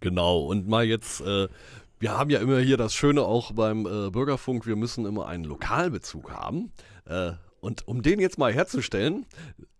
Genau, 0.00 0.40
und 0.40 0.68
mal 0.68 0.84
jetzt, 0.84 1.20
äh, 1.22 1.48
wir 1.98 2.18
haben 2.18 2.30
ja 2.30 2.40
immer 2.40 2.58
hier 2.58 2.76
das 2.76 2.94
Schöne 2.94 3.22
auch 3.22 3.52
beim 3.52 3.86
äh, 3.86 4.10
Bürgerfunk, 4.10 4.66
wir 4.66 4.76
müssen 4.76 5.06
immer 5.06 5.26
einen 5.26 5.44
Lokalbezug 5.44 6.30
haben. 6.30 6.72
Äh, 7.06 7.32
und 7.60 7.88
um 7.88 8.02
den 8.02 8.20
jetzt 8.20 8.38
mal 8.38 8.52
herzustellen, 8.52 9.24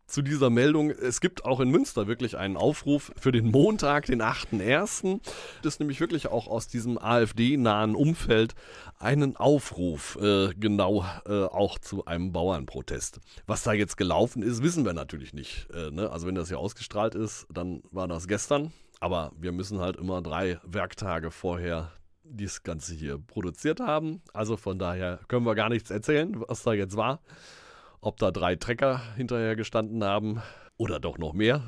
zu 0.07 0.23
dieser 0.23 0.51
Meldung. 0.51 0.91
Es 0.91 1.21
gibt 1.21 1.45
auch 1.45 1.61
in 1.61 1.71
Münster 1.71 2.07
wirklich 2.07 2.37
einen 2.37 2.57
Aufruf 2.57 3.13
für 3.19 3.33
den 3.33 3.51
Montag, 3.51 4.07
den 4.07 4.23
8.1. 4.23 5.21
Das 5.63 5.75
ist 5.75 5.81
nämlich 5.81 6.01
wirklich 6.01 6.29
auch 6.29 6.47
aus 6.47 6.69
diesem 6.69 6.99
AfD-nahen 6.99 7.95
Umfeld 7.95 8.55
einen 8.99 9.37
Aufruf, 9.37 10.17
äh, 10.21 10.55
genau 10.55 11.05
äh, 11.27 11.45
auch 11.45 11.79
zu 11.79 12.07
einem 12.07 12.33
Bauernprotest. 12.33 13.21
Was 13.47 13.63
da 13.65 13.73
jetzt 13.73 13.97
gelaufen 13.97 14.43
ist, 14.43 14.63
wissen 14.63 14.85
wir 14.85 14.93
natürlich 14.93 15.35
nicht. 15.35 15.69
Äh, 15.75 15.91
ne? 15.91 16.11
Also 16.11 16.27
wenn 16.27 16.35
das 16.35 16.49
hier 16.49 16.59
ausgestrahlt 16.59 17.15
ist, 17.15 17.47
dann 17.53 17.83
war 17.91 18.09
das 18.09 18.29
gestern. 18.29 18.73
Aber 19.01 19.33
wir 19.39 19.53
müssen 19.53 19.81
halt 19.81 19.97
immer 19.97 20.23
drei 20.23 20.59
Werktage 20.65 21.31
vorher 21.31 21.93
das 22.25 22.63
Ganze 22.63 22.95
hier 22.95 23.19
produziert 23.19 23.81
haben. 23.81 24.23
Also 24.33 24.57
von 24.57 24.79
daher 24.79 25.21
können 25.29 25.47
wir 25.47 25.55
gar 25.55 25.69
nichts 25.69 25.91
erzählen, 25.91 26.35
was 26.49 26.63
da 26.63 26.73
jetzt 26.73 26.97
war. 26.97 27.21
Ob 28.07 28.19
da 28.19 28.31
drei 28.31 28.55
Trecker 28.55 29.03
hinterher 29.17 29.57
gestanden 29.57 30.05
haben 30.05 30.41
oder 30.77 31.01
doch 31.01 31.19
noch 31.19 31.33
mehr, 31.33 31.61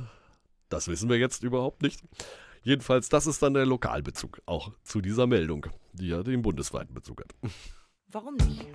das 0.69 0.87
wissen 0.87 1.09
wir 1.09 1.19
jetzt 1.19 1.43
überhaupt 1.43 1.83
nicht. 1.83 2.01
Jedenfalls, 2.63 3.09
das 3.09 3.27
ist 3.27 3.43
dann 3.43 3.55
der 3.55 3.67
Lokalbezug, 3.67 4.41
auch 4.47 4.71
zu 4.85 5.01
dieser 5.01 5.27
Meldung, 5.27 5.67
die 5.95 6.07
ja 6.07 6.23
den 6.23 6.43
bundesweiten 6.43 6.95
Bezug 6.95 7.23
hat. 7.23 7.35
Warum 8.07 8.37
nicht? 8.37 8.69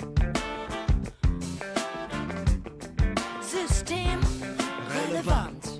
System 3.39 4.19
relevant. 5.07 5.72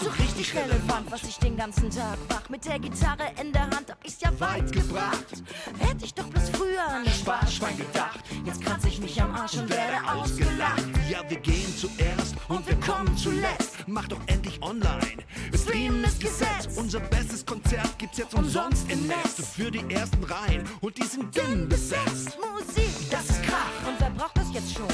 Nicht 0.00 0.14
so 0.14 0.22
richtig 0.22 0.54
relevant, 0.54 1.10
was 1.10 1.24
ich 1.24 1.38
den 1.38 1.56
ganzen 1.56 1.90
Tag 1.90 2.18
mach. 2.28 2.48
Mit 2.48 2.64
der 2.64 2.78
Gitarre 2.78 3.32
in 3.40 3.52
der 3.52 3.62
Hand 3.62 3.90
hab 3.90 3.98
ich's 4.04 4.20
ja 4.20 4.30
weit 4.38 4.70
gebracht. 4.70 5.42
Hätte 5.80 6.04
ich 6.04 6.14
doch 6.14 6.28
bloß 6.28 6.50
früher 6.50 6.86
an 6.86 7.04
das 7.04 7.18
Sparschwein 7.18 7.76
gedacht. 7.76 8.20
Jetzt 8.44 8.64
kratze 8.64 8.86
ich 8.86 9.00
mich 9.00 9.20
am 9.20 9.34
Arsch 9.34 9.54
und 9.54 9.68
werde 9.68 9.96
ausgelacht. 10.08 10.84
Ja, 11.10 11.28
wir 11.28 11.38
gehen 11.38 11.74
zuerst 11.76 12.36
und 12.46 12.64
wir 12.68 12.76
kommen 12.76 13.16
zuletzt. 13.16 13.74
Mach 13.88 14.06
doch 14.06 14.20
endlich 14.28 14.62
online. 14.62 15.16
Streamen 15.52 16.04
ist 16.04 16.20
Gesetz. 16.20 16.76
Unser 16.76 17.00
bestes 17.00 17.44
Konzert 17.44 17.98
gibt's 17.98 18.18
jetzt 18.18 18.34
umsonst 18.34 18.88
im 18.92 19.04
Netz. 19.08 19.48
Für 19.56 19.70
die 19.72 19.82
ersten 19.92 20.22
Reihen 20.22 20.62
und 20.80 20.96
die 20.96 21.06
sind 21.06 21.34
dünn 21.34 21.68
besetzt. 21.68 22.38
Musik, 22.38 23.10
das 23.10 23.30
ist 23.30 23.42
Krach. 23.42 23.88
Und 23.88 23.98
wer 23.98 24.10
braucht 24.10 24.36
das 24.36 24.46
jetzt 24.52 24.74
schon? 24.74 24.86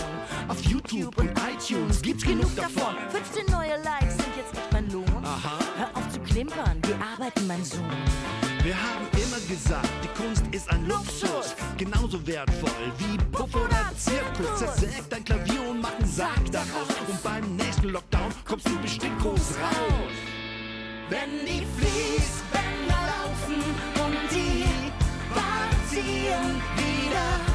Auf 0.48 0.62
YouTube 0.64 1.18
und 1.18 1.30
iTunes 1.30 2.00
gibt's 2.00 2.24
genug 2.24 2.56
davon. 2.56 2.96
15 3.10 3.52
neue 3.52 3.76
Likes 3.82 4.13
klimpern, 6.34 6.82
wir 6.84 6.96
arbeiten, 6.96 7.46
mein 7.46 7.64
Sohn. 7.64 8.02
Wir 8.64 8.74
haben 8.74 9.06
immer 9.12 9.40
gesagt, 9.46 9.88
die 10.02 10.20
Kunst 10.20 10.42
ist 10.50 10.68
ein 10.68 10.84
Luxus. 10.88 11.54
Genauso 11.76 12.26
wertvoll 12.26 12.92
wie 12.98 13.16
Puff 13.30 13.54
oder 13.54 13.92
Zirkus. 13.96 14.58
Zersägt 14.58 15.12
dein 15.12 15.24
Klavier 15.24 15.62
und 15.70 15.80
mach 15.80 15.94
einen 15.94 16.08
Sarg 16.08 16.50
daraus. 16.50 16.88
Und 17.08 17.22
beim 17.22 17.54
nächsten 17.54 17.90
Lockdown 17.90 18.32
kommst 18.44 18.66
du 18.66 18.76
bestimmt 18.80 19.16
groß 19.20 19.54
raus. 19.62 20.14
Wenn 21.08 21.46
die 21.46 21.64
Fließbänder 21.76 23.00
laufen 23.14 23.62
und 24.04 24.30
die 24.32 24.64
ziehen 25.88 26.54
wieder, 26.76 27.53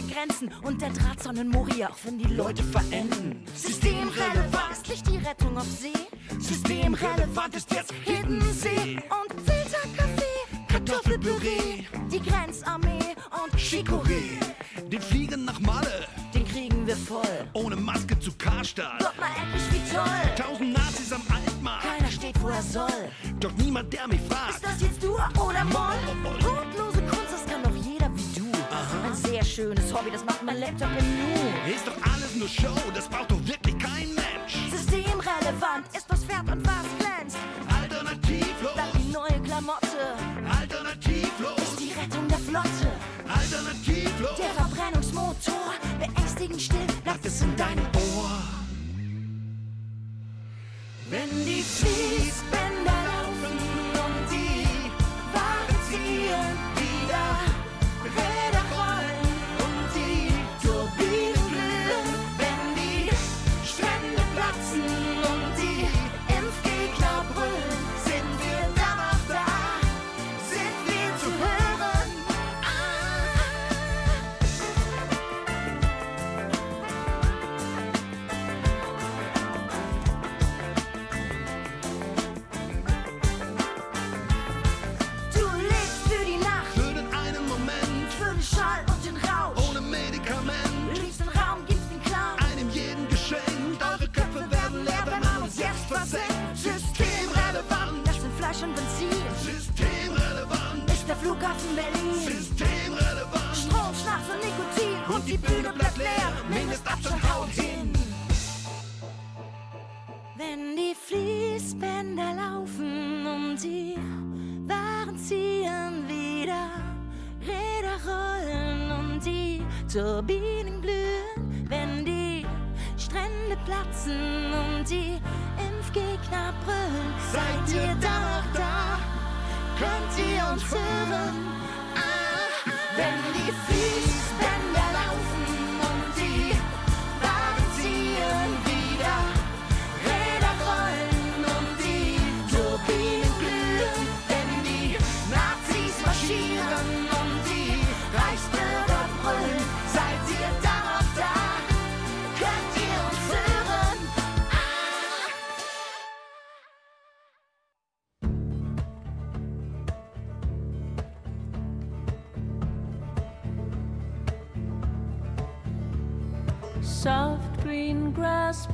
der 0.00 0.14
Grenzen 0.14 0.50
und 0.62 0.80
der 0.80 0.90
Drahtzaun 0.90 1.36
in 1.36 1.48
Moria, 1.48 1.88
auch 1.90 1.96
wenn 2.04 2.18
die 2.18 2.32
Leute 2.32 2.62
verenden. 2.62 3.42
Systemrelevant 3.54 4.72
ist 4.72 4.88
nicht 4.88 5.06
die 5.08 5.16
Rettung 5.18 5.56
auf 5.58 5.66
See. 5.66 5.92
Systemrelevant 6.38 7.54
ist 7.56 7.70
jetzt 7.72 7.92
Hiddensee 8.04 8.96
und 9.10 9.40
Filterkaffee, 9.40 10.66
Kartoffelpüree, 10.68 11.84
die 12.10 12.20
Grenzarmee 12.20 13.14
und 13.42 13.54
Chicorée. 13.60 14.38
Den 14.90 15.00
Fliegen 15.02 15.44
nach 15.44 15.60
Malle, 15.60 16.06
Den 16.34 16.46
kriegen 16.46 16.86
wir 16.86 16.96
voll. 16.96 17.46
ohne 17.52 17.76
Maske 17.76 18.18
zu 18.18 18.32
Karstadt. 18.38 18.98
Guck 19.00 19.18
mal 19.20 19.28
endlich, 19.42 19.62
wie 19.72 19.94
toll. 19.94 20.34
Tausend 20.46 20.72
Nazis 20.72 21.12
am 21.12 21.22
Altmarkt, 21.32 21.84
Keiner 21.84 22.10
steht, 22.10 22.40
wo 22.42 22.48
er 22.48 22.62
soll. 22.62 23.10
doch 23.38 23.52
niemand, 23.52 23.92
der 23.92 24.08
mich 24.08 24.20
Ist 24.20 24.32
fragt. 24.32 24.64
das 24.64 24.80
jetzt 24.80 25.02
Dur 25.02 25.22
oder 25.34 25.64
Moll? 25.64 26.59
Schönes 29.50 29.92
Bobby, 29.92 30.10
das 30.12 30.24
macht 30.24 30.42
mein 30.42 30.60
Laptop 30.60 30.88
im 30.98 31.06
Nu. 31.18 31.74
Ist 31.74 31.86
doch 31.86 31.96
alles 32.12 32.34
nur 32.36 32.48
Show, 32.48 32.76
das 32.94 33.08
braucht 33.08 33.30
doch 33.32 33.40
wirklich 33.46 33.76
kein 33.78 34.08
Mensch. 34.14 34.54
Systemrelevant 34.70 35.86
ist 35.96 36.06
was 36.08 36.24
fährt 36.24 36.48
und 36.50 36.64
was 36.64 36.86
glänzt. 36.98 37.36
Alternativlos, 37.82 38.74
Bleibt 38.74 38.94
die 38.94 39.12
neue 39.12 39.42
Klamotte, 39.42 40.02
alternativlos, 40.60 41.76
die 41.78 41.92
Rettung 41.98 42.28
der 42.28 42.38
Flotte. 42.38 42.88
alternativlos. 43.28 44.36
Der 44.38 44.50
Verbrennungsmotor, 44.54 45.74
beängstigend 45.98 46.62
still, 46.62 46.86
bleibt 47.02 47.26
es 47.26 47.42
in 47.42 47.56
deinem 47.56 47.86
Ohr. 48.16 48.30
Wenn 51.10 51.44
die 51.44 51.62
Fließbänder 51.62 53.19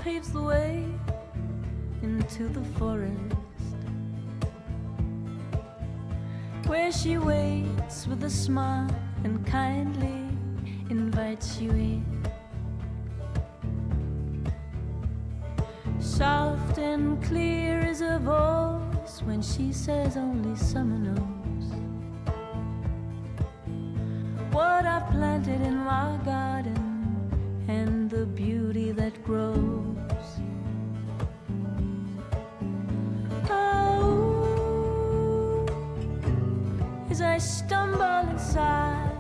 paves 0.07 0.31
the 0.31 0.41
way 0.41 0.85
into 2.01 2.47
the 2.51 2.63
forest 2.79 3.11
where 6.69 6.93
she 6.93 7.19
waits 7.19 8.07
with 8.07 8.23
a 8.23 8.31
smile 8.31 8.89
and 9.25 9.45
kindly 9.45 10.23
invites 10.91 11.61
you 11.61 11.71
in. 11.71 12.05
Soft 15.99 16.79
and 16.79 17.21
clear 17.25 17.81
is 17.85 17.99
her 17.99 18.21
voice 18.21 19.23
when 19.25 19.43
she 19.43 19.73
says 19.73 20.17
only 20.17 20.55
summer 20.55 20.99
knows 20.99 21.69
what 24.53 24.87
I've 24.87 25.11
planted 25.11 25.61
in 25.63 25.77
my 25.79 26.17
garden 26.25 26.76
and 28.07 28.21
the 28.21 28.27
beauty 28.27 28.93
that 28.93 29.25
grows. 29.25 29.57
Oh, 33.51 34.47
as 37.11 37.21
I 37.21 37.39
stumble 37.39 38.31
inside 38.31 39.11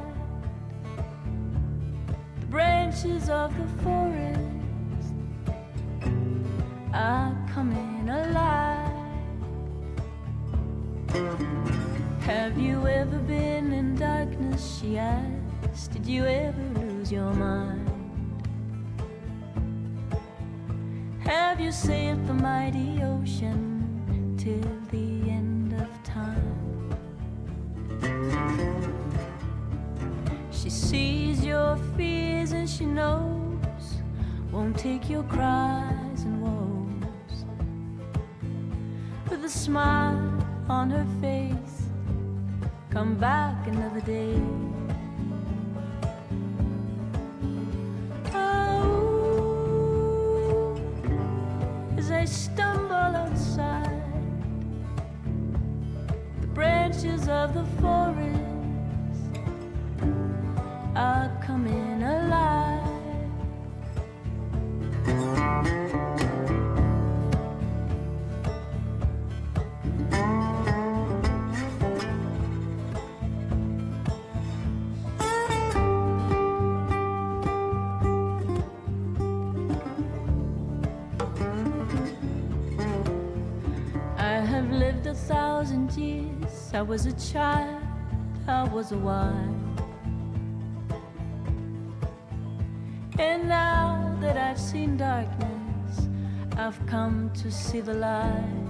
the 2.40 2.46
branches 2.46 3.28
of 3.28 3.52
the 3.56 3.66
forest 3.82 4.40
are 6.92 7.36
coming 7.52 8.08
alive. 8.08 8.92
Have 12.20 12.56
you 12.58 12.86
ever 12.86 13.18
been 13.18 13.72
in 13.72 13.96
darkness? 13.96 14.80
She 14.80 14.96
asked. 14.98 15.92
Did 15.92 16.06
you 16.06 16.24
ever 16.24 16.62
lose 16.80 17.10
your 17.10 17.32
mind? 17.34 17.85
Have 21.26 21.60
you 21.60 21.72
sailed 21.72 22.24
the 22.28 22.34
mighty 22.34 23.02
ocean 23.02 24.36
till 24.38 24.70
the 24.92 25.28
end 25.28 25.72
of 25.72 25.88
time? 26.04 26.94
She 30.52 30.70
sees 30.70 31.44
your 31.44 31.76
fears 31.96 32.52
and 32.52 32.70
she 32.70 32.86
knows 32.86 33.56
won't 34.52 34.78
take 34.78 35.10
your 35.10 35.24
cries 35.24 36.22
and 36.22 36.40
woes. 36.40 37.44
With 39.28 39.44
a 39.44 39.50
smile 39.50 40.32
on 40.68 40.90
her 40.90 41.06
face, 41.20 41.88
come 42.90 43.16
back 43.16 43.66
another 43.66 44.00
day. 44.00 44.40
Of 57.46 57.54
the 57.54 57.80
forest 57.80 58.25
lived 84.76 85.06
a 85.06 85.14
thousand 85.14 85.90
years. 85.92 86.70
I 86.74 86.82
was 86.82 87.06
a 87.06 87.12
child, 87.32 87.82
I 88.46 88.64
was 88.64 88.92
a 88.92 88.98
wild. 88.98 89.56
And 93.18 93.48
now 93.48 94.18
that 94.20 94.36
I've 94.36 94.60
seen 94.60 94.98
darkness, 94.98 96.08
I've 96.58 96.78
come 96.86 97.30
to 97.40 97.50
see 97.50 97.80
the 97.80 97.94
light. 97.94 98.65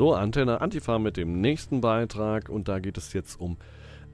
So, 0.00 0.14
Antenne 0.14 0.62
Antifa 0.62 0.98
mit 0.98 1.18
dem 1.18 1.42
nächsten 1.42 1.82
Beitrag 1.82 2.48
und 2.48 2.68
da 2.68 2.78
geht 2.78 2.96
es 2.96 3.12
jetzt 3.12 3.38
um 3.38 3.58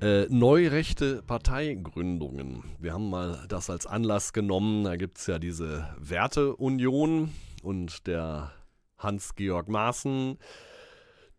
äh, 0.01 0.27
neurechte 0.29 1.22
Parteigründungen. 1.22 2.64
Wir 2.81 2.92
haben 2.92 3.09
mal 3.09 3.44
das 3.49 3.70
als 3.70 3.87
Anlass 3.87 4.33
genommen. 4.33 4.83
Da 4.83 4.96
gibt 4.96 5.18
es 5.18 5.29
ja 5.29 5.38
diese 5.38 5.88
Werteunion 5.96 7.31
und 7.62 8.09
der 8.09 8.51
Hans-Georg 8.99 9.68
Maaßen, 9.68 10.38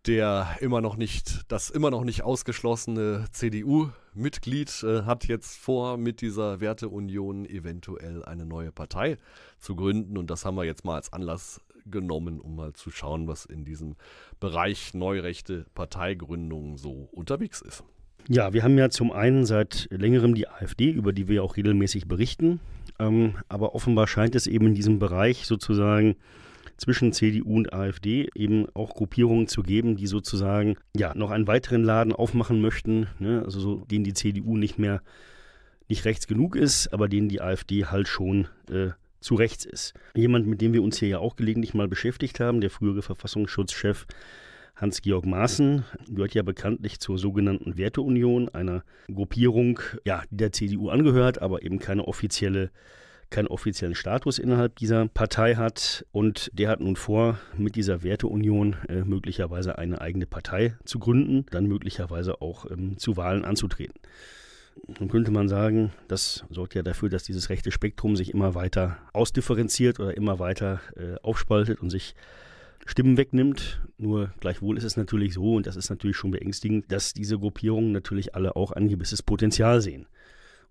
der 0.05 0.47
immer 0.61 0.79
noch 0.79 0.95
nicht, 0.95 1.41
das 1.49 1.69
immer 1.69 1.91
noch 1.91 2.05
nicht 2.05 2.23
ausgeschlossene 2.23 3.25
CDU-Mitglied 3.29 4.81
äh, 4.83 5.01
hat 5.01 5.27
jetzt 5.27 5.57
vor, 5.57 5.97
mit 5.97 6.21
dieser 6.21 6.61
Werteunion 6.61 7.45
eventuell 7.45 8.23
eine 8.23 8.45
neue 8.45 8.71
Partei 8.71 9.17
zu 9.59 9.75
gründen. 9.75 10.17
Und 10.17 10.29
das 10.29 10.45
haben 10.45 10.55
wir 10.55 10.63
jetzt 10.63 10.85
mal 10.85 10.95
als 10.95 11.11
Anlass 11.11 11.59
genommen, 11.89 12.39
um 12.39 12.55
mal 12.55 12.73
zu 12.73 12.91
schauen, 12.91 13.27
was 13.27 13.45
in 13.45 13.65
diesem 13.65 13.95
Bereich 14.39 14.93
neurechte 14.93 15.65
Parteigründung 15.73 16.77
so 16.77 17.09
unterwegs 17.11 17.61
ist. 17.61 17.83
Ja, 18.29 18.53
wir 18.53 18.63
haben 18.63 18.77
ja 18.77 18.89
zum 18.89 19.11
einen 19.11 19.45
seit 19.45 19.87
längerem 19.89 20.35
die 20.35 20.49
AfD, 20.49 20.89
über 20.89 21.13
die 21.13 21.27
wir 21.27 21.43
auch 21.43 21.55
regelmäßig 21.55 22.07
berichten. 22.07 22.59
Ähm, 22.99 23.35
aber 23.47 23.75
offenbar 23.75 24.07
scheint 24.07 24.35
es 24.35 24.47
eben 24.47 24.67
in 24.67 24.75
diesem 24.75 24.99
Bereich 24.99 25.45
sozusagen 25.45 26.15
zwischen 26.77 27.11
CDU 27.11 27.55
und 27.55 27.73
AfD 27.73 28.29
eben 28.35 28.67
auch 28.73 28.93
Gruppierungen 28.93 29.47
zu 29.47 29.63
geben, 29.63 29.95
die 29.95 30.07
sozusagen 30.07 30.75
ja 30.95 31.13
noch 31.15 31.31
einen 31.31 31.47
weiteren 31.47 31.83
Laden 31.83 32.13
aufmachen 32.13 32.61
möchten, 32.61 33.07
ne? 33.19 33.41
also 33.43 33.59
so, 33.59 33.75
denen 33.85 34.03
die 34.03 34.13
CDU 34.13 34.57
nicht 34.57 34.77
mehr 34.77 35.01
nicht 35.89 36.05
rechts 36.05 36.27
genug 36.27 36.55
ist, 36.55 36.93
aber 36.93 37.07
denen 37.07 37.29
die 37.29 37.41
AfD 37.41 37.85
halt 37.85 38.07
schon 38.07 38.47
äh, 38.69 38.89
zu 39.19 39.35
rechts 39.35 39.65
ist. 39.65 39.93
Jemand, 40.15 40.47
mit 40.47 40.61
dem 40.61 40.73
wir 40.73 40.83
uns 40.83 40.97
hier 40.97 41.09
ja 41.09 41.19
auch 41.19 41.35
gelegentlich 41.35 41.73
mal 41.73 41.87
beschäftigt 41.87 42.39
haben, 42.39 42.61
der 42.61 42.69
frühere 42.69 43.01
Verfassungsschutzchef 43.01 44.05
Hans-Georg 44.75 45.25
Maaßen, 45.25 45.85
gehört 46.07 46.35
ja 46.35 46.43
bekanntlich 46.43 46.99
zur 46.99 47.17
sogenannten 47.17 47.77
Werteunion, 47.77 48.49
einer 48.49 48.83
Gruppierung, 49.11 49.79
ja, 50.05 50.21
die 50.29 50.37
der 50.37 50.51
CDU 50.51 50.89
angehört, 50.89 51.41
aber 51.41 51.63
eben 51.63 51.79
keine 51.79 52.07
offizielle 52.07 52.69
keinen 53.29 53.47
offiziellen 53.47 53.95
Status 53.95 54.39
innerhalb 54.39 54.77
dieser 54.77 55.07
Partei 55.07 55.55
hat. 55.55 56.05
Und 56.11 56.49
der 56.53 56.69
hat 56.69 56.79
nun 56.79 56.95
vor, 56.95 57.39
mit 57.57 57.75
dieser 57.75 58.03
Werteunion 58.03 58.77
äh, 58.87 59.03
möglicherweise 59.03 59.77
eine 59.77 60.01
eigene 60.01 60.25
Partei 60.25 60.75
zu 60.85 60.99
gründen, 60.99 61.45
dann 61.51 61.65
möglicherweise 61.65 62.41
auch 62.41 62.69
ähm, 62.69 62.97
zu 62.97 63.17
Wahlen 63.17 63.45
anzutreten. 63.45 63.99
Nun 64.99 65.09
könnte 65.09 65.31
man 65.31 65.49
sagen, 65.49 65.91
das 66.07 66.45
sorgt 66.49 66.75
ja 66.75 66.83
dafür, 66.83 67.09
dass 67.09 67.23
dieses 67.23 67.49
rechte 67.49 67.71
Spektrum 67.71 68.15
sich 68.15 68.33
immer 68.33 68.55
weiter 68.55 68.97
ausdifferenziert 69.13 69.99
oder 69.99 70.15
immer 70.15 70.39
weiter 70.39 70.81
äh, 70.95 71.15
aufspaltet 71.21 71.81
und 71.81 71.89
sich 71.89 72.15
Stimmen 72.85 73.17
wegnimmt. 73.17 73.81
Nur 73.97 74.31
gleichwohl 74.39 74.77
ist 74.77 74.83
es 74.83 74.95
natürlich 74.95 75.33
so, 75.33 75.55
und 75.55 75.67
das 75.67 75.75
ist 75.75 75.89
natürlich 75.89 76.15
schon 76.15 76.31
beängstigend, 76.31 76.91
dass 76.91 77.13
diese 77.13 77.37
Gruppierungen 77.37 77.91
natürlich 77.91 78.33
alle 78.35 78.55
auch 78.55 78.71
ein 78.71 78.87
gewisses 78.87 79.21
Potenzial 79.21 79.81
sehen. 79.81 80.07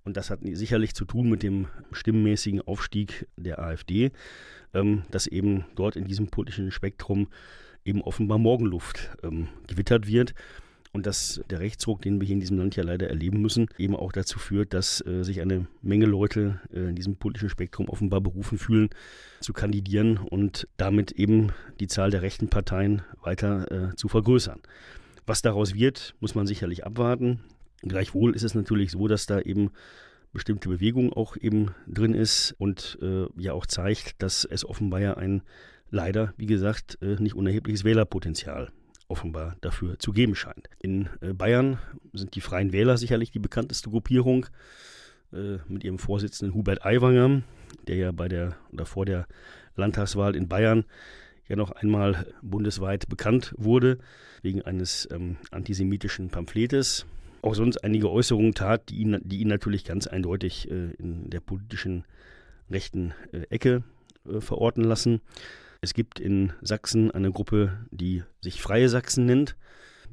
Und 0.04 0.16
das 0.16 0.30
hat 0.30 0.40
sicherlich 0.42 0.94
zu 0.94 1.04
tun 1.04 1.28
mit 1.28 1.42
dem 1.42 1.66
stimmenmäßigen 1.92 2.62
Aufstieg 2.62 3.26
der 3.36 3.58
AfD, 3.58 4.12
ähm, 4.72 5.02
dass 5.10 5.26
eben 5.26 5.66
dort 5.74 5.96
in 5.96 6.06
diesem 6.06 6.28
politischen 6.28 6.70
Spektrum 6.70 7.28
eben 7.84 8.02
offenbar 8.02 8.38
Morgenluft 8.38 9.10
ähm, 9.22 9.48
gewittert 9.66 10.06
wird 10.06 10.34
und 10.96 11.04
dass 11.04 11.42
der 11.50 11.60
Rechtsruck, 11.60 12.00
den 12.00 12.20
wir 12.20 12.26
hier 12.26 12.34
in 12.34 12.40
diesem 12.40 12.56
Land 12.56 12.74
ja 12.74 12.82
leider 12.82 13.08
erleben 13.10 13.42
müssen, 13.42 13.68
eben 13.76 13.94
auch 13.94 14.12
dazu 14.12 14.38
führt, 14.38 14.72
dass 14.72 15.06
äh, 15.06 15.24
sich 15.24 15.42
eine 15.42 15.66
Menge 15.82 16.06
Leute 16.06 16.58
äh, 16.72 16.88
in 16.88 16.96
diesem 16.96 17.16
politischen 17.16 17.50
Spektrum 17.50 17.90
offenbar 17.90 18.22
berufen 18.22 18.56
fühlen, 18.56 18.88
zu 19.40 19.52
kandidieren 19.52 20.16
und 20.16 20.66
damit 20.78 21.12
eben 21.12 21.52
die 21.80 21.86
Zahl 21.86 22.10
der 22.10 22.22
rechten 22.22 22.48
Parteien 22.48 23.02
weiter 23.22 23.70
äh, 23.90 23.94
zu 23.96 24.08
vergrößern. 24.08 24.58
Was 25.26 25.42
daraus 25.42 25.74
wird, 25.74 26.14
muss 26.20 26.34
man 26.34 26.46
sicherlich 26.46 26.86
abwarten. 26.86 27.40
Gleichwohl 27.82 28.34
ist 28.34 28.42
es 28.42 28.54
natürlich 28.54 28.90
so, 28.90 29.06
dass 29.06 29.26
da 29.26 29.38
eben 29.40 29.72
bestimmte 30.32 30.70
Bewegung 30.70 31.12
auch 31.12 31.36
eben 31.36 31.74
drin 31.86 32.14
ist 32.14 32.54
und 32.56 32.98
äh, 33.02 33.26
ja 33.36 33.52
auch 33.52 33.66
zeigt, 33.66 34.22
dass 34.22 34.46
es 34.46 34.64
offenbar 34.64 35.00
ja 35.00 35.14
ein 35.18 35.42
leider, 35.90 36.32
wie 36.38 36.46
gesagt, 36.46 36.96
äh, 37.02 37.16
nicht 37.16 37.34
unerhebliches 37.34 37.84
Wählerpotenzial 37.84 38.72
offenbar 39.08 39.56
dafür 39.60 39.98
zu 39.98 40.12
geben 40.12 40.34
scheint. 40.34 40.68
In 40.80 41.08
äh, 41.20 41.32
Bayern 41.32 41.78
sind 42.12 42.34
die 42.34 42.40
Freien 42.40 42.72
Wähler 42.72 42.96
sicherlich 42.96 43.30
die 43.30 43.38
bekannteste 43.38 43.90
Gruppierung 43.90 44.46
äh, 45.32 45.58
mit 45.68 45.84
ihrem 45.84 45.98
Vorsitzenden 45.98 46.54
Hubert 46.54 46.84
Aiwanger, 46.84 47.42
der 47.86 47.96
ja 47.96 48.12
bei 48.12 48.28
der 48.28 48.56
oder 48.72 48.86
vor 48.86 49.04
der 49.04 49.26
Landtagswahl 49.76 50.34
in 50.34 50.48
Bayern 50.48 50.84
ja 51.48 51.56
noch 51.56 51.70
einmal 51.70 52.26
bundesweit 52.42 53.08
bekannt 53.08 53.54
wurde 53.56 53.98
wegen 54.42 54.62
eines 54.62 55.08
ähm, 55.10 55.36
antisemitischen 55.50 56.30
Pamphlets. 56.30 57.06
Auch 57.42 57.54
sonst 57.54 57.84
einige 57.84 58.10
Äußerungen 58.10 58.54
tat, 58.54 58.88
die 58.88 58.96
ihn, 58.96 59.20
die 59.22 59.38
ihn 59.38 59.48
natürlich 59.48 59.84
ganz 59.84 60.06
eindeutig 60.06 60.70
äh, 60.70 60.90
in 60.98 61.30
der 61.30 61.40
politischen 61.40 62.04
rechten 62.70 63.14
äh, 63.32 63.42
Ecke 63.50 63.84
äh, 64.28 64.40
verorten 64.40 64.82
lassen. 64.82 65.20
Es 65.80 65.94
gibt 65.94 66.20
in 66.20 66.52
Sachsen 66.62 67.10
eine 67.10 67.32
Gruppe, 67.32 67.78
die 67.90 68.22
sich 68.40 68.60
Freie 68.62 68.88
Sachsen 68.88 69.26
nennt, 69.26 69.56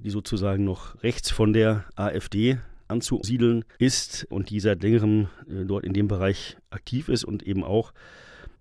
die 0.03 0.09
sozusagen 0.09 0.63
noch 0.63 1.01
rechts 1.03 1.31
von 1.31 1.53
der 1.53 1.85
AfD 1.95 2.59
anzusiedeln 2.87 3.63
ist 3.77 4.25
und 4.29 4.49
die 4.49 4.59
seit 4.59 4.83
längerem 4.83 5.27
äh, 5.47 5.65
dort 5.65 5.85
in 5.85 5.93
dem 5.93 6.07
Bereich 6.07 6.57
aktiv 6.69 7.09
ist 7.09 7.23
und 7.23 7.43
eben 7.43 7.63
auch 7.63 7.93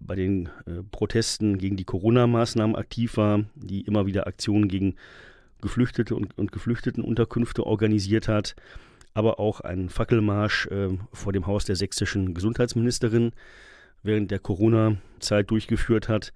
bei 0.01 0.15
den 0.15 0.47
äh, 0.67 0.83
Protesten 0.91 1.59
gegen 1.59 1.77
die 1.77 1.85
Corona-Maßnahmen 1.85 2.77
aktiv 2.77 3.17
war, 3.17 3.45
die 3.55 3.83
immer 3.83 4.07
wieder 4.07 4.27
Aktionen 4.27 4.69
gegen 4.69 4.97
Geflüchtete 5.61 6.15
und, 6.15 6.37
und 6.39 6.53
Geflüchtetenunterkünfte 6.53 7.65
organisiert 7.67 8.29
hat, 8.29 8.57
aber 9.15 9.39
auch 9.39 9.61
einen 9.61 9.89
Fackelmarsch 9.89 10.67
äh, 10.69 10.89
vor 11.13 11.33
dem 11.33 11.47
Haus 11.47 11.65
der 11.65 11.77
sächsischen 11.77 12.35
Gesundheitsministerin 12.35 13.33
während 14.03 14.31
der 14.31 14.41
Corona-Zeit 14.41 15.51
durchgeführt 15.51 16.09
hat 16.09 16.33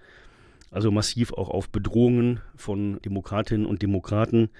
also 0.77 0.91
massiv 0.91 1.33
auch 1.33 1.49
auf 1.49 1.71
Bedrohungen 1.71 2.41
von 2.55 3.01
Demokratinnen 3.03 3.67
und 3.67 3.81
Demokraten 3.81 4.51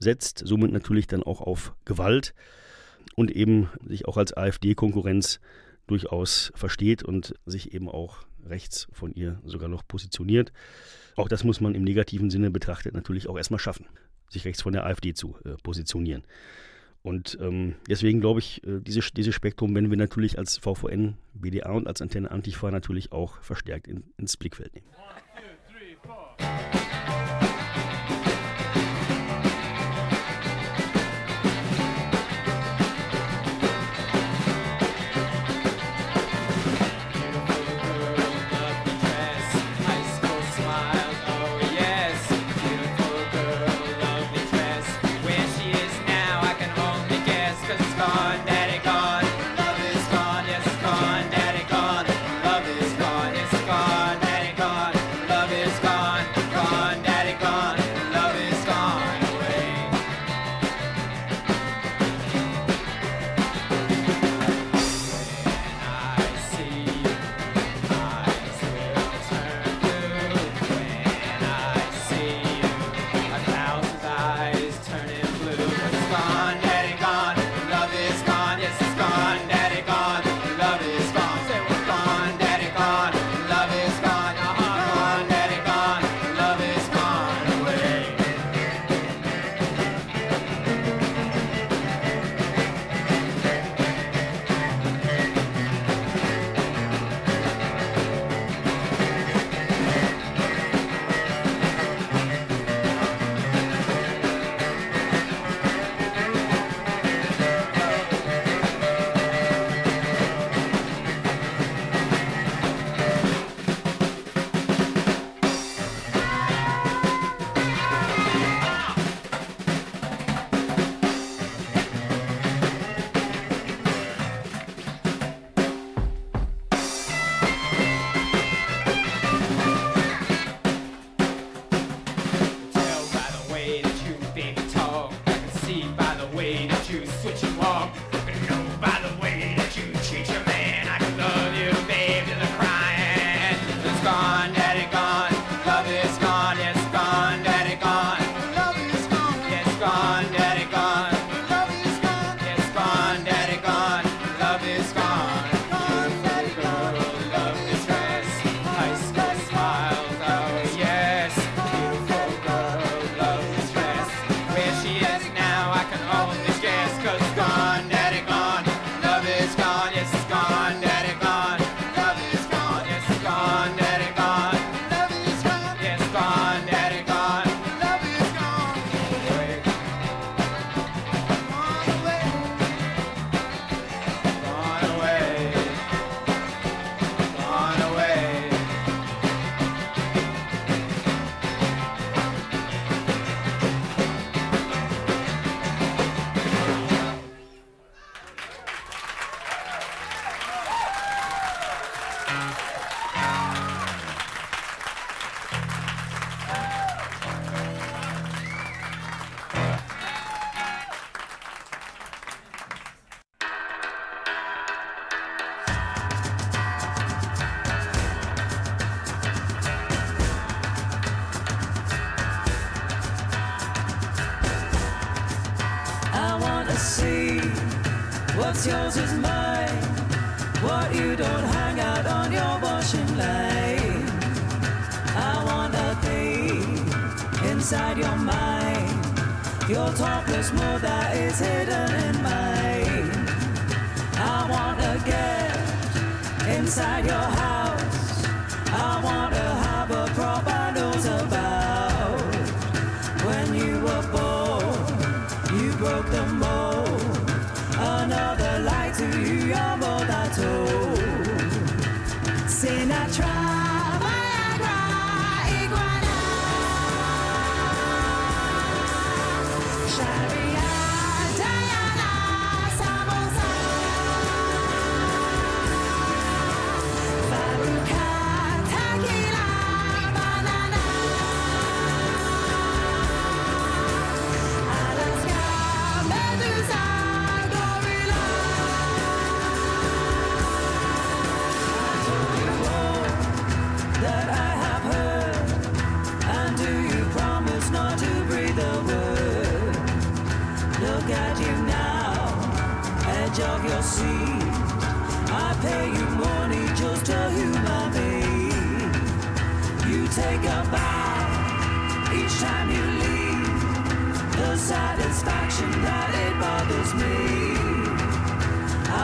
setzt, 0.00 0.42
somit 0.44 0.72
natürlich 0.72 1.06
dann 1.06 1.22
auch 1.22 1.40
auf 1.40 1.74
Gewalt 1.84 2.34
und 3.14 3.30
eben 3.30 3.70
sich 3.86 4.08
auch 4.08 4.16
als 4.16 4.36
AfD-Konkurrenz 4.36 5.40
durchaus 5.86 6.50
versteht 6.56 7.04
und 7.04 7.34
sich 7.46 7.72
eben 7.72 7.88
auch 7.88 8.24
rechts 8.44 8.88
von 8.92 9.12
ihr 9.14 9.40
sogar 9.44 9.68
noch 9.68 9.86
positioniert. 9.86 10.52
Auch 11.16 11.28
das 11.28 11.44
muss 11.44 11.60
man 11.60 11.76
im 11.76 11.84
negativen 11.84 12.30
Sinne 12.30 12.50
betrachtet 12.50 12.92
natürlich 12.92 13.28
auch 13.28 13.36
erstmal 13.36 13.60
schaffen, 13.60 13.86
sich 14.28 14.44
rechts 14.44 14.62
von 14.62 14.72
der 14.72 14.86
AfD 14.86 15.14
zu 15.14 15.36
äh, 15.44 15.50
positionieren. 15.62 16.24
Und 17.02 17.38
ähm, 17.40 17.76
deswegen 17.88 18.20
glaube 18.20 18.40
ich, 18.40 18.62
äh, 18.66 18.80
dieses, 18.80 19.12
dieses 19.12 19.34
Spektrum 19.34 19.74
werden 19.74 19.90
wir 19.90 19.96
natürlich 19.96 20.38
als 20.38 20.58
VVN, 20.58 21.16
BDA 21.32 21.72
und 21.72 21.86
als 21.86 22.02
Antenne 22.02 22.30
Antifa 22.30 22.70
natürlich 22.70 23.12
auch 23.12 23.40
verstärkt 23.42 23.86
in, 23.88 24.04
ins 24.18 24.36
Blickfeld 24.36 24.74
nehmen. 24.74 24.86
Thank 26.40 26.60
you. 26.64 26.69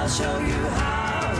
Show 0.06 0.38
you 0.38 0.68
how, 0.68 1.32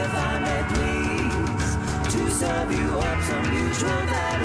if 0.00 0.14
I 0.14 0.40
may 0.40 0.62
please, 0.72 2.14
to 2.14 2.30
serve 2.30 2.72
you 2.72 2.98
up 2.98 3.22
some 3.22 3.50
mutual 3.50 3.90
value. 3.90 4.35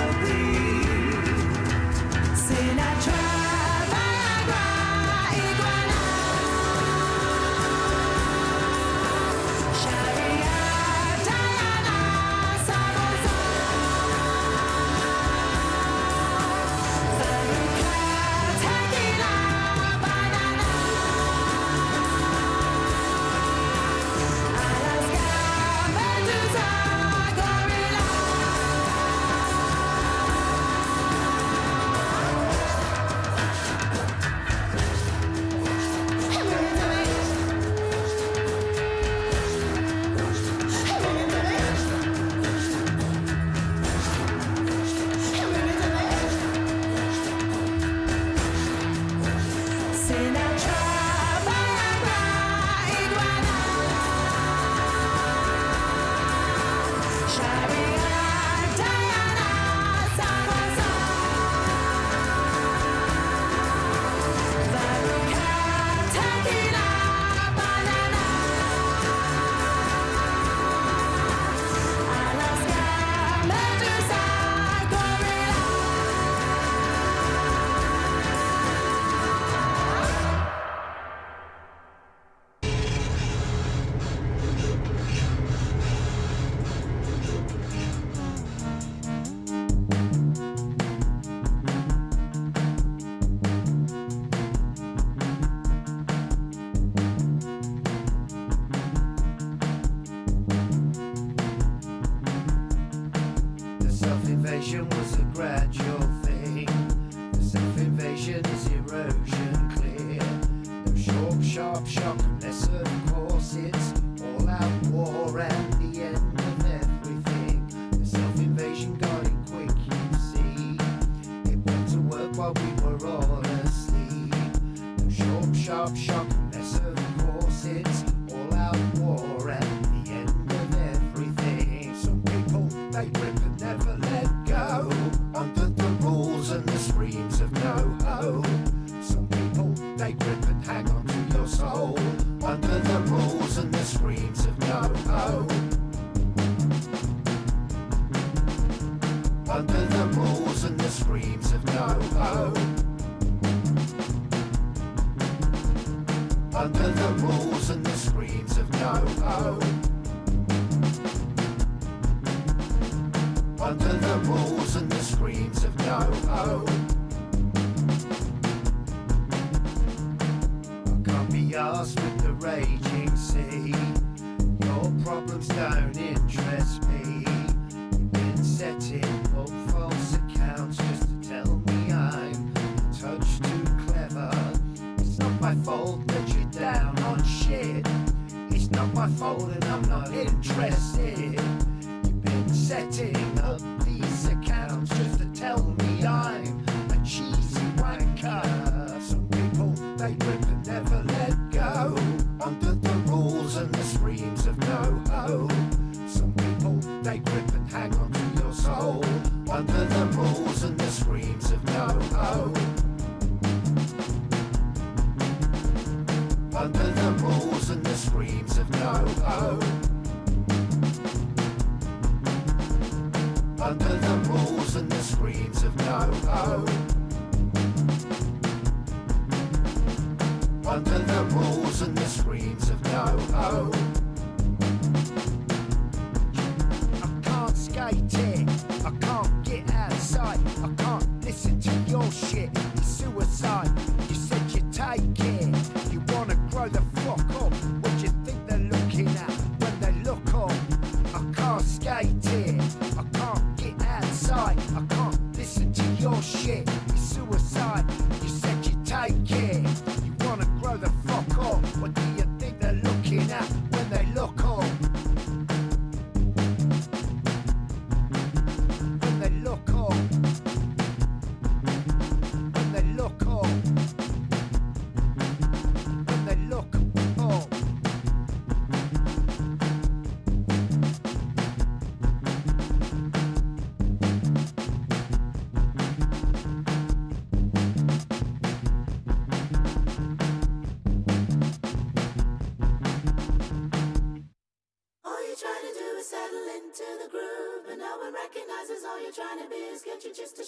night. 200.01 200.30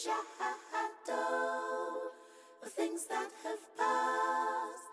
shadow 0.04 1.16
of 2.62 2.70
things 2.76 3.08
that 3.08 3.30
have 3.43 3.64
passed. 3.78 4.88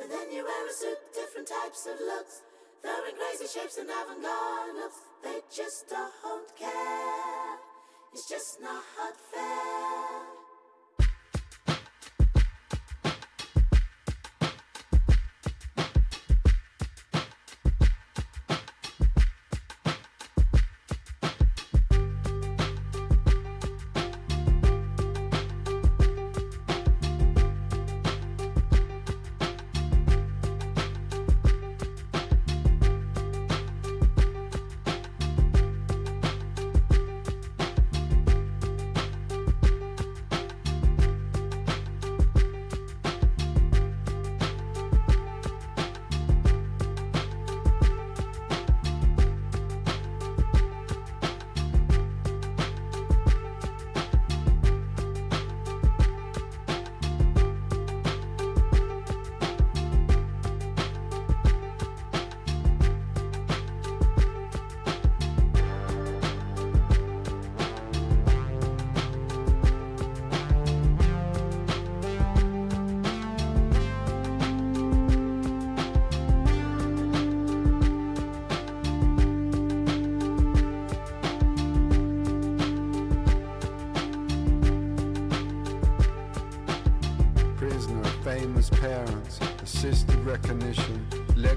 And 0.00 0.10
then 0.10 0.32
you 0.32 0.42
wear 0.42 0.66
a 0.66 0.72
suit, 0.72 0.98
different 1.14 1.46
types 1.46 1.86
of 1.86 2.00
looks. 2.00 2.42
They're 2.82 3.06
in 3.08 3.14
crazy 3.14 3.46
shapes 3.46 3.78
and 3.78 3.88
avant-garde 3.88 4.74
looks. 4.74 4.98
They 5.22 5.38
just 5.54 5.88
don't 5.88 6.56
care. 6.58 7.58
It's 8.12 8.28
just 8.28 8.60
not 8.60 8.82
fair. 9.32 10.45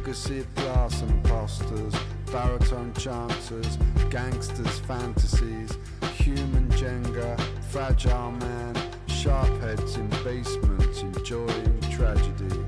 legacy 0.09 0.39
of 0.39 0.55
glass 0.55 1.03
imposters, 1.03 1.93
baritone 2.31 2.91
chanters, 2.95 3.77
gangsters' 4.09 4.79
fantasies, 4.79 5.77
human 6.15 6.67
Jenga, 6.69 7.39
fragile 7.69 8.31
man, 8.31 8.75
sharpheads 9.05 9.97
in 9.97 10.09
basements 10.23 11.03
enjoying 11.03 11.79
tragedy, 11.91 12.59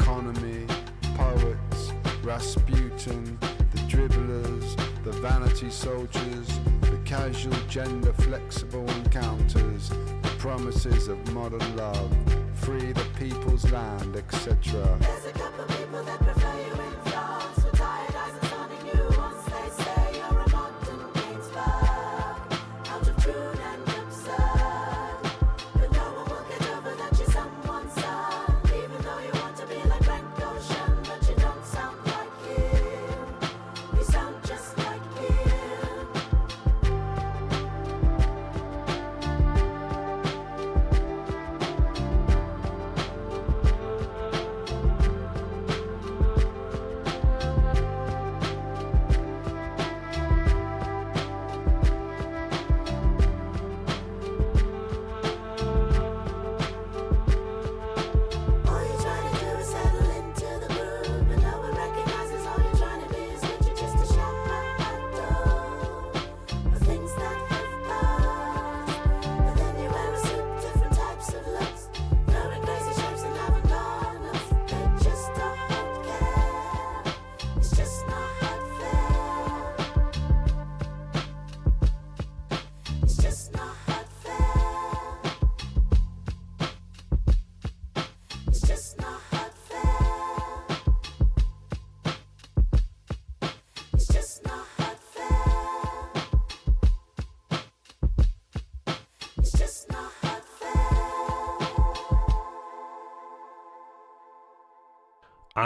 economy, 0.00 0.66
poets, 1.14 1.92
Rasputin, 2.24 3.38
the 3.70 3.78
dribblers, 3.86 4.74
the 5.04 5.12
vanity 5.12 5.70
soldiers, 5.70 6.48
the 6.80 7.00
casual 7.04 7.54
gender 7.68 8.12
flexible 8.14 8.90
encounters, 8.90 9.90
the 9.90 10.34
promises 10.38 11.06
of 11.06 11.18
modern 11.32 11.76
love, 11.76 12.12
free 12.56 12.90
the 12.90 13.06
people's 13.16 13.70
land, 13.70 14.16
etc. 14.16 14.98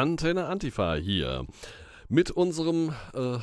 Antenne 0.02 0.46
Antifa 0.46 0.96
hier 0.96 1.46
mit 2.08 2.32
unserem 2.32 2.92
äh, 3.14 3.38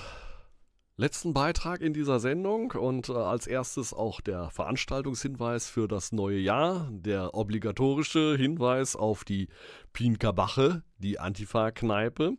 letzten 0.97 1.33
Beitrag 1.33 1.79
in 1.79 1.93
dieser 1.93 2.19
Sendung 2.19 2.73
und 2.73 3.07
äh, 3.07 3.13
als 3.13 3.47
erstes 3.47 3.93
auch 3.93 4.19
der 4.19 4.49
Veranstaltungshinweis 4.49 5.69
für 5.69 5.87
das 5.87 6.11
neue 6.11 6.37
Jahr, 6.37 6.89
der 6.91 7.33
obligatorische 7.33 8.35
Hinweis 8.35 8.97
auf 8.97 9.23
die 9.23 9.47
Pinkerbache, 9.93 10.83
die 10.97 11.17
Antifa-Kneipe. 11.17 12.33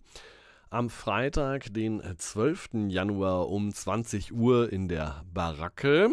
Am 0.68 0.90
Freitag, 0.90 1.72
den 1.72 2.02
12. 2.18 2.88
Januar 2.88 3.48
um 3.48 3.72
20 3.72 4.34
Uhr 4.34 4.70
in 4.70 4.88
der 4.88 5.24
Baracke, 5.32 6.10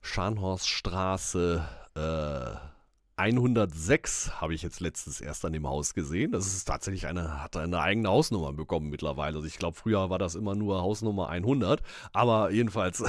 Scharnhorststraße, 0.00 1.68
äh, 1.96 2.73
106 3.16 4.40
habe 4.40 4.54
ich 4.54 4.62
jetzt 4.62 4.80
letztens 4.80 5.20
erst 5.20 5.44
an 5.44 5.52
dem 5.52 5.68
Haus 5.68 5.94
gesehen. 5.94 6.32
Das 6.32 6.46
ist 6.46 6.64
tatsächlich 6.64 7.06
eine, 7.06 7.42
hat 7.42 7.56
eine 7.56 7.80
eigene 7.80 8.08
Hausnummer 8.08 8.52
bekommen 8.52 8.90
mittlerweile. 8.90 9.36
Also 9.36 9.46
ich 9.46 9.58
glaube, 9.58 9.76
früher 9.76 10.10
war 10.10 10.18
das 10.18 10.34
immer 10.34 10.54
nur 10.54 10.82
Hausnummer 10.82 11.28
100. 11.28 11.80
Aber 12.12 12.50
jedenfalls, 12.50 13.04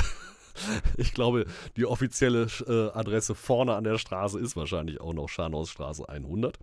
ich 0.97 1.13
glaube, 1.13 1.45
die 1.75 1.85
offizielle 1.85 2.47
äh, 2.67 2.97
Adresse 2.97 3.33
vorne 3.33 3.75
an 3.75 3.83
der 3.83 3.97
Straße 3.97 4.39
ist 4.39 4.55
wahrscheinlich 4.55 5.01
auch 5.01 5.13
noch 5.13 5.27
Scharnhausstraße 5.27 6.07
100. 6.07 6.59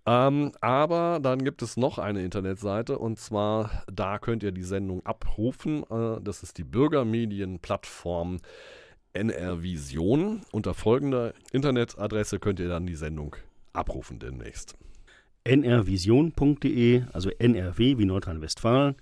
Ähm, 0.08 0.54
aber 0.62 1.20
dann 1.22 1.44
gibt 1.44 1.62
es 1.62 1.76
noch 1.76 1.98
eine 2.00 2.24
Internetseite 2.24 2.98
und 2.98 3.20
zwar 3.20 3.84
da 3.92 4.20
könnt 4.20 4.42
ihr 4.42 4.54
die 4.54 4.64
Sendung 4.64 5.06
abrufen. 5.06 5.84
Äh, 5.92 6.22
das 6.22 6.44
ist 6.44 6.58
die 6.58 6.64
Bürgermedienplattform 6.64 8.40
NR 9.12 9.62
Vision. 9.64 10.44
Unter 10.54 10.74
folgender 10.74 11.34
Internetadresse 11.52 12.40
könnt 12.40 12.62
ihr 12.62 12.70
dann 12.70 12.88
die 12.88 12.96
Sendung 12.96 13.36
abrufen 13.74 14.18
demnächst. 14.18 14.78
nrvision.de, 15.46 17.04
also 17.12 17.30
NRW 17.30 17.98
wie 17.98 18.06
Nordrhein-Westfalen, 18.06 18.96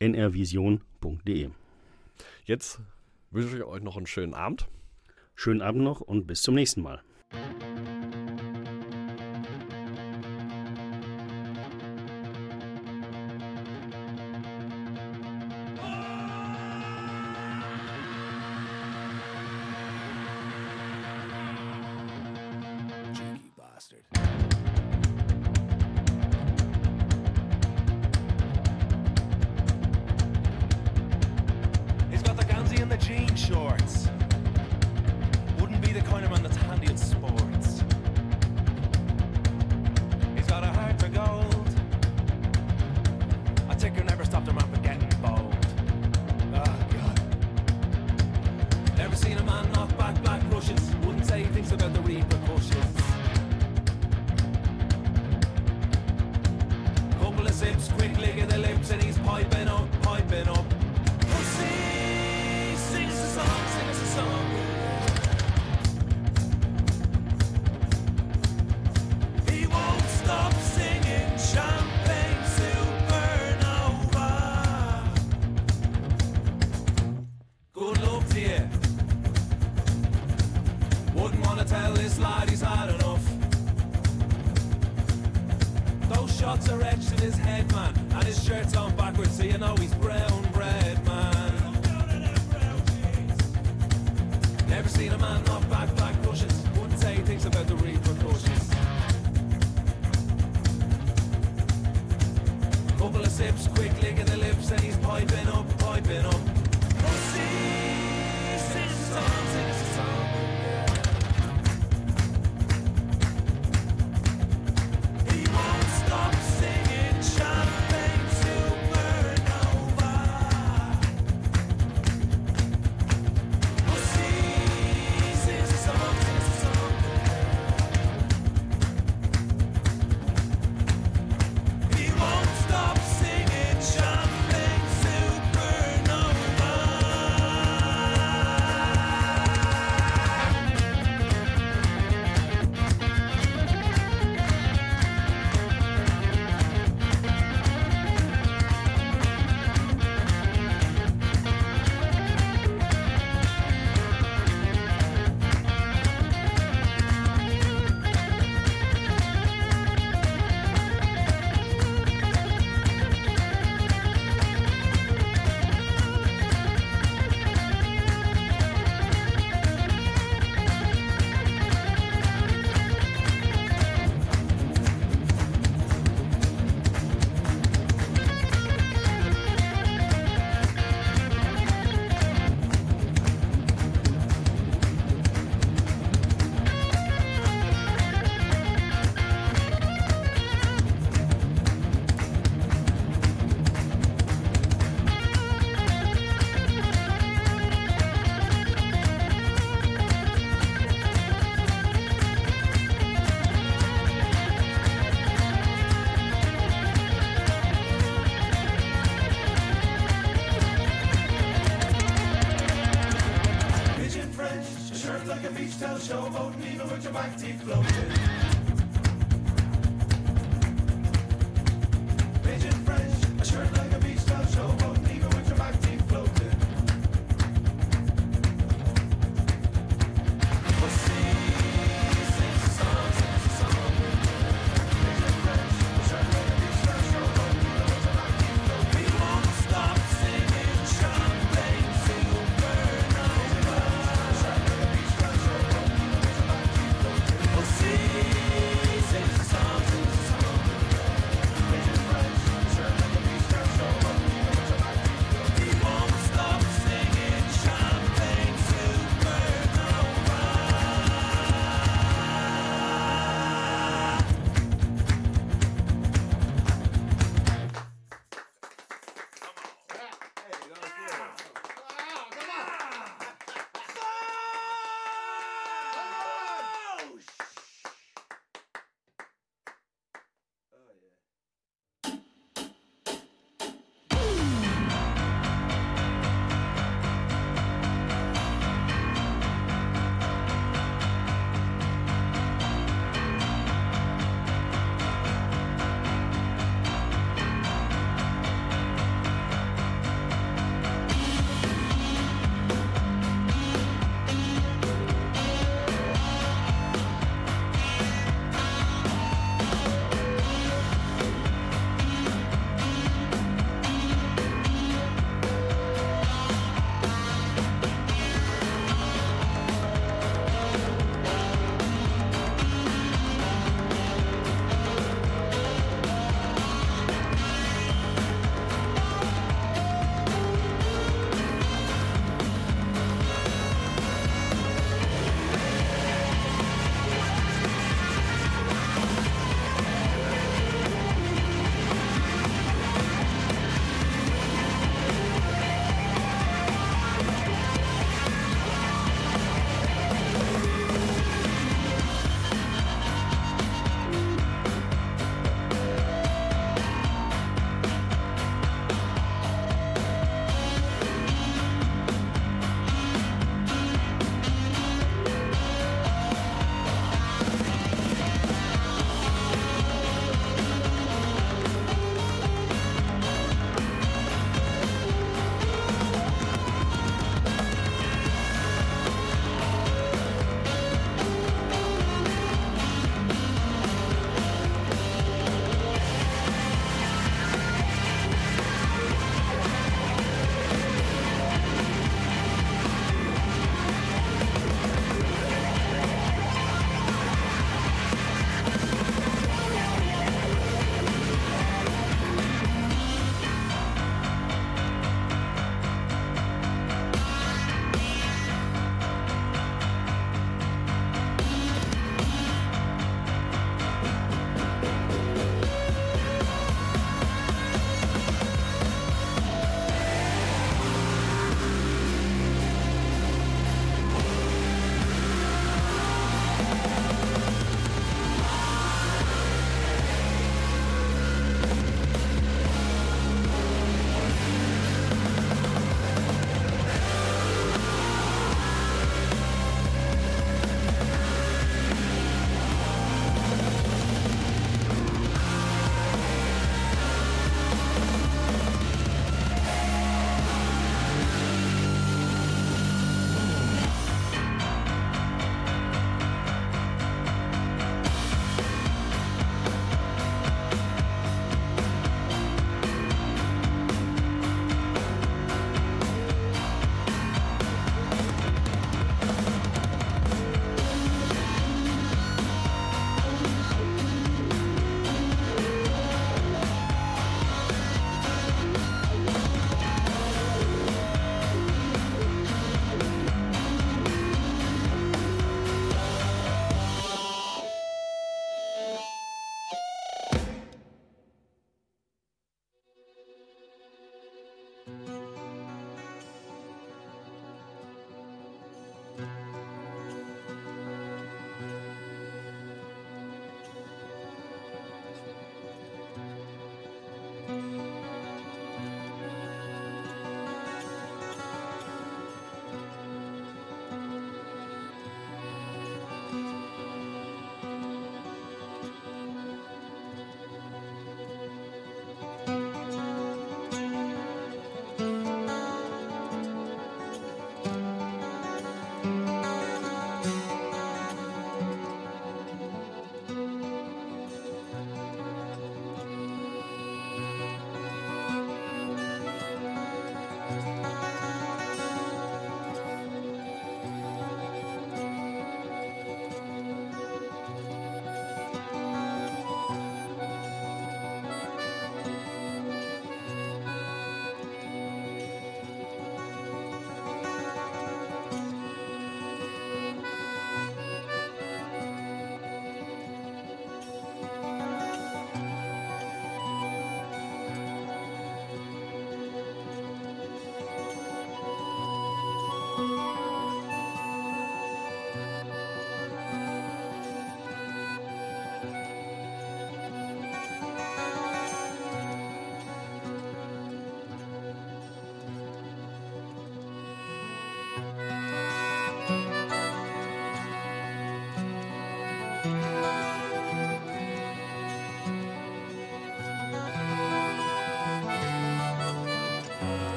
nrvision.de. 0.00 1.50
Jetzt 2.46 2.80
wünsche 3.30 3.58
ich 3.58 3.64
euch 3.64 3.82
noch 3.82 3.98
einen 3.98 4.06
schönen 4.06 4.32
Abend. 4.32 4.68
Schönen 5.34 5.60
Abend 5.60 5.82
noch 5.82 6.00
und 6.00 6.26
bis 6.26 6.40
zum 6.40 6.54
nächsten 6.54 6.80
Mal. 6.80 7.02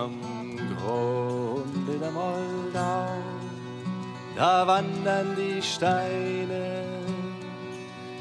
Am 0.00 0.16
Grunde 0.78 1.98
der 2.00 2.10
Moldau, 2.10 3.08
da 4.34 4.66
wandern 4.66 5.36
die 5.36 5.60
Steine. 5.60 6.84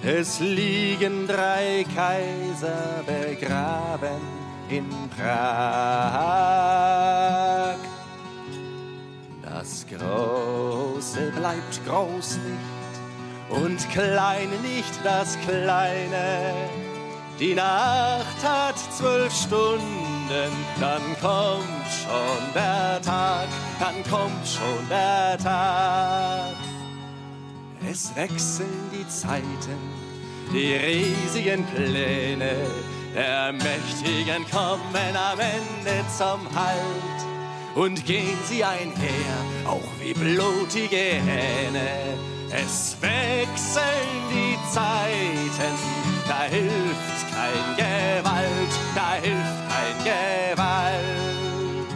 Es 0.04 0.42
liegen 0.42 1.26
drei 1.26 1.86
Kaiser 1.96 3.02
begraben 3.06 4.20
in 4.68 4.90
Prag. 5.18 5.30
Das 9.42 9.86
Große 9.88 11.32
bleibt 11.32 11.86
groß 11.88 12.40
nicht 12.40 12.90
und 13.64 13.90
Kleine 13.90 14.58
nicht 14.62 15.00
das 15.06 15.38
Kleine. 15.46 16.54
Die 17.40 17.56
Nacht 17.56 18.44
hat 18.44 18.78
zwölf 18.98 19.34
Stunden, 19.34 19.99
dann 20.30 21.18
kommt 21.20 21.90
schon 21.90 22.54
der 22.54 23.02
Tag, 23.02 23.48
dann 23.80 24.04
kommt 24.10 24.48
schon 24.48 24.88
der 24.90 25.38
Tag. 25.38 26.56
Es 27.90 28.16
wechseln 28.16 28.90
die 28.94 29.08
Zeiten, 29.08 29.80
die 30.54 30.74
riesigen 30.74 31.66
Pläne 31.66 32.52
der 33.16 33.54
Mächtigen 33.54 34.46
kommen 34.52 35.16
am 35.16 35.40
Ende 35.40 36.06
zum 36.16 36.40
Halt 36.56 37.20
und 37.76 38.06
gehen 38.06 38.38
sie 38.46 38.64
einher, 38.64 39.38
auch 39.66 39.82
wie 40.00 40.14
blutige 40.14 40.96
Hähne. 40.96 42.18
Es 42.52 42.98
wechseln 43.02 43.84
die 44.32 44.58
Zeiten, 44.72 45.76
da 46.30 46.44
hilft 46.44 47.26
kein 47.34 47.76
Gewalt, 47.76 48.74
da 48.96 49.14
hilft 49.14 49.62
kein 49.72 49.98
Gewalt. 50.06 51.90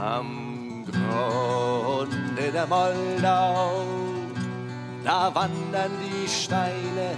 Am 0.00 0.84
Grunde 0.86 2.44
der 2.52 2.66
Moldau, 2.66 3.84
da 5.04 5.34
wandern 5.34 5.92
die 6.02 6.28
Steine, 6.28 7.16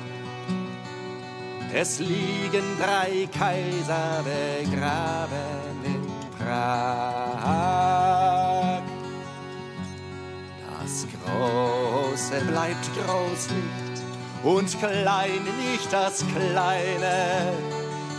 es 1.73 2.01
liegen 2.01 2.77
drei 2.81 3.29
Kaiser 3.39 4.25
begraben 4.25 5.85
in 5.85 6.03
Prag. 6.37 7.61
Das 10.81 11.07
Große 11.13 12.45
bleibt 12.47 12.87
groß 12.97 13.51
nicht 13.51 13.90
und 14.43 14.79
klein 14.79 15.45
nicht 15.59 15.93
das 15.93 16.25
Kleine. 16.35 17.53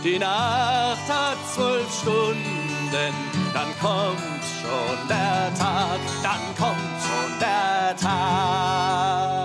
Die 0.04 0.18
Nacht 0.18 1.08
hat 1.08 1.38
zwölf 1.54 1.92
Stunden, 2.00 3.14
dann 3.54 3.78
kommt 3.80 4.42
schon 4.60 5.08
der 5.08 5.52
Tag, 5.54 6.00
dann 6.22 6.40
kommt 6.58 7.00
schon 7.00 7.38
der 7.40 7.96
Tag. 7.96 9.41